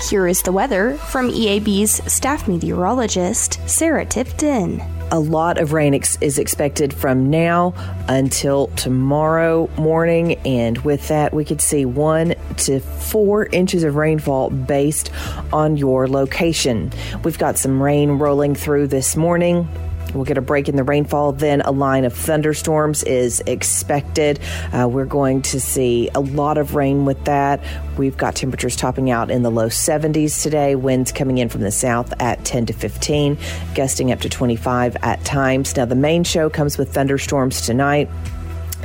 Here 0.09 0.27
is 0.27 0.41
the 0.41 0.51
weather 0.51 0.95
from 0.97 1.29
EAB's 1.29 2.11
staff 2.11 2.45
meteorologist, 2.45 3.61
Sarah 3.69 4.05
Tipton. 4.05 4.81
A 5.11 5.19
lot 5.19 5.57
of 5.57 5.71
rain 5.71 5.93
ex- 5.93 6.17
is 6.19 6.37
expected 6.37 6.93
from 6.93 7.29
now 7.29 7.73
until 8.09 8.67
tomorrow 8.75 9.69
morning, 9.77 10.33
and 10.45 10.77
with 10.79 11.07
that, 11.07 11.33
we 11.33 11.45
could 11.45 11.61
see 11.61 11.85
one 11.85 12.35
to 12.57 12.81
four 12.81 13.45
inches 13.47 13.83
of 13.85 13.95
rainfall 13.95 14.49
based 14.49 15.09
on 15.53 15.77
your 15.77 16.05
location. 16.05 16.91
We've 17.23 17.39
got 17.39 17.57
some 17.57 17.81
rain 17.81 18.11
rolling 18.11 18.55
through 18.55 18.87
this 18.87 19.15
morning. 19.15 19.69
We'll 20.13 20.25
get 20.25 20.37
a 20.37 20.41
break 20.41 20.69
in 20.69 20.75
the 20.75 20.83
rainfall. 20.83 21.33
Then 21.33 21.61
a 21.61 21.71
line 21.71 22.05
of 22.05 22.13
thunderstorms 22.13 23.03
is 23.03 23.41
expected. 23.41 24.39
Uh, 24.73 24.87
we're 24.87 25.05
going 25.05 25.41
to 25.43 25.59
see 25.59 26.09
a 26.15 26.19
lot 26.19 26.57
of 26.57 26.75
rain 26.75 27.05
with 27.05 27.23
that. 27.25 27.63
We've 27.97 28.17
got 28.17 28.35
temperatures 28.35 28.75
topping 28.75 29.11
out 29.11 29.29
in 29.29 29.43
the 29.43 29.51
low 29.51 29.67
70s 29.67 30.41
today. 30.41 30.75
Winds 30.75 31.11
coming 31.11 31.37
in 31.37 31.49
from 31.49 31.61
the 31.61 31.71
south 31.71 32.13
at 32.19 32.43
10 32.45 32.67
to 32.67 32.73
15, 32.73 33.37
gusting 33.75 34.11
up 34.11 34.21
to 34.21 34.29
25 34.29 34.97
at 34.97 35.23
times. 35.25 35.75
Now, 35.75 35.85
the 35.85 35.95
main 35.95 36.23
show 36.23 36.49
comes 36.49 36.77
with 36.77 36.93
thunderstorms 36.93 37.61
tonight 37.61 38.09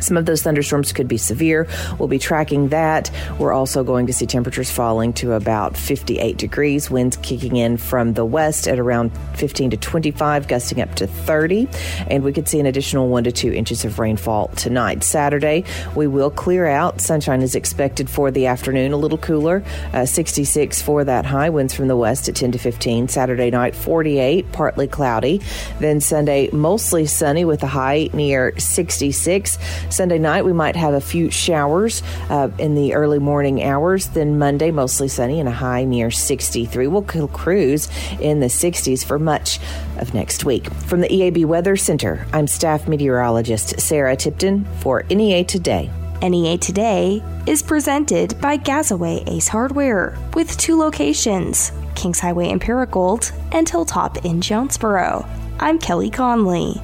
Some 0.04 0.16
of 0.16 0.26
those 0.26 0.42
thunderstorms 0.42 0.92
could 0.92 1.08
be 1.08 1.16
severe. 1.16 1.66
We'll 1.98 2.08
be 2.08 2.18
tracking 2.18 2.68
that. 2.68 3.10
We're 3.38 3.52
also 3.52 3.82
going 3.82 4.06
to 4.06 4.12
see 4.12 4.26
temperatures 4.26 4.70
falling 4.70 5.12
to 5.14 5.32
about 5.32 5.76
58 5.76 6.36
degrees, 6.36 6.90
winds 6.90 7.16
kicking 7.18 7.56
in 7.56 7.76
from 7.76 8.14
the 8.14 8.24
west 8.24 8.68
at 8.68 8.78
around 8.78 9.10
15 9.36 9.70
to 9.70 9.76
25, 9.76 10.48
gusting 10.48 10.80
up 10.80 10.94
to 10.96 11.06
30. 11.06 11.68
And 12.08 12.22
we 12.22 12.32
could 12.32 12.48
see 12.48 12.60
an 12.60 12.66
additional 12.66 13.08
one 13.08 13.24
to 13.24 13.32
two 13.32 13.52
inches 13.52 13.84
of 13.84 13.98
rainfall 13.98 14.48
tonight. 14.48 15.02
Saturday, 15.02 15.64
we 15.94 16.06
will 16.06 16.30
clear 16.30 16.66
out. 16.66 17.00
Sunshine 17.00 17.42
is 17.42 17.54
expected 17.54 18.10
for 18.10 18.30
the 18.30 18.46
afternoon, 18.46 18.92
a 18.92 18.96
little 18.96 19.18
cooler, 19.18 19.64
uh, 19.92 20.04
66 20.04 20.82
for 20.82 21.04
that 21.04 21.24
high, 21.24 21.50
winds 21.50 21.74
from 21.74 21.88
the 21.88 21.96
west 21.96 22.28
at 22.28 22.36
10 22.36 22.52
to 22.52 22.58
15. 22.58 23.08
Saturday 23.08 23.50
night, 23.50 23.74
48, 23.74 24.52
partly 24.52 24.86
cloudy. 24.86 25.40
Then 25.80 26.00
Sunday, 26.00 26.50
mostly 26.52 27.06
sunny 27.06 27.44
with 27.44 27.62
a 27.62 27.66
high 27.66 28.10
near 28.12 28.52
66. 28.58 29.58
Sunday 29.94 30.18
night, 30.18 30.44
we 30.44 30.52
might 30.52 30.74
have 30.74 30.92
a 30.92 31.00
few 31.00 31.30
showers 31.30 32.02
uh, 32.28 32.48
in 32.58 32.74
the 32.74 32.94
early 32.94 33.20
morning 33.20 33.62
hours. 33.62 34.08
Then 34.08 34.38
Monday, 34.40 34.72
mostly 34.72 35.06
sunny 35.06 35.38
and 35.38 35.48
a 35.48 35.52
high 35.52 35.84
near 35.84 36.10
63. 36.10 36.88
We'll 36.88 37.02
cruise 37.02 37.88
in 38.20 38.40
the 38.40 38.46
60s 38.46 39.04
for 39.04 39.20
much 39.20 39.60
of 39.98 40.12
next 40.12 40.44
week. 40.44 40.68
From 40.86 41.00
the 41.00 41.08
EAB 41.08 41.44
Weather 41.44 41.76
Center, 41.76 42.26
I'm 42.32 42.48
staff 42.48 42.88
meteorologist 42.88 43.78
Sarah 43.80 44.16
Tipton 44.16 44.64
for 44.80 45.04
NEA 45.04 45.44
Today. 45.44 45.90
NEA 46.20 46.58
Today 46.58 47.22
is 47.46 47.62
presented 47.62 48.40
by 48.40 48.56
Gazaway 48.56 49.28
Ace 49.28 49.46
Hardware 49.46 50.18
with 50.34 50.56
two 50.58 50.76
locations 50.76 51.70
Kings 51.94 52.18
Highway 52.18 52.48
in 52.48 52.58
Paragould 52.58 53.30
and 53.52 53.68
Hilltop 53.68 54.24
in 54.24 54.40
Jonesboro. 54.40 55.24
I'm 55.60 55.78
Kelly 55.78 56.10
Connelly. 56.10 56.82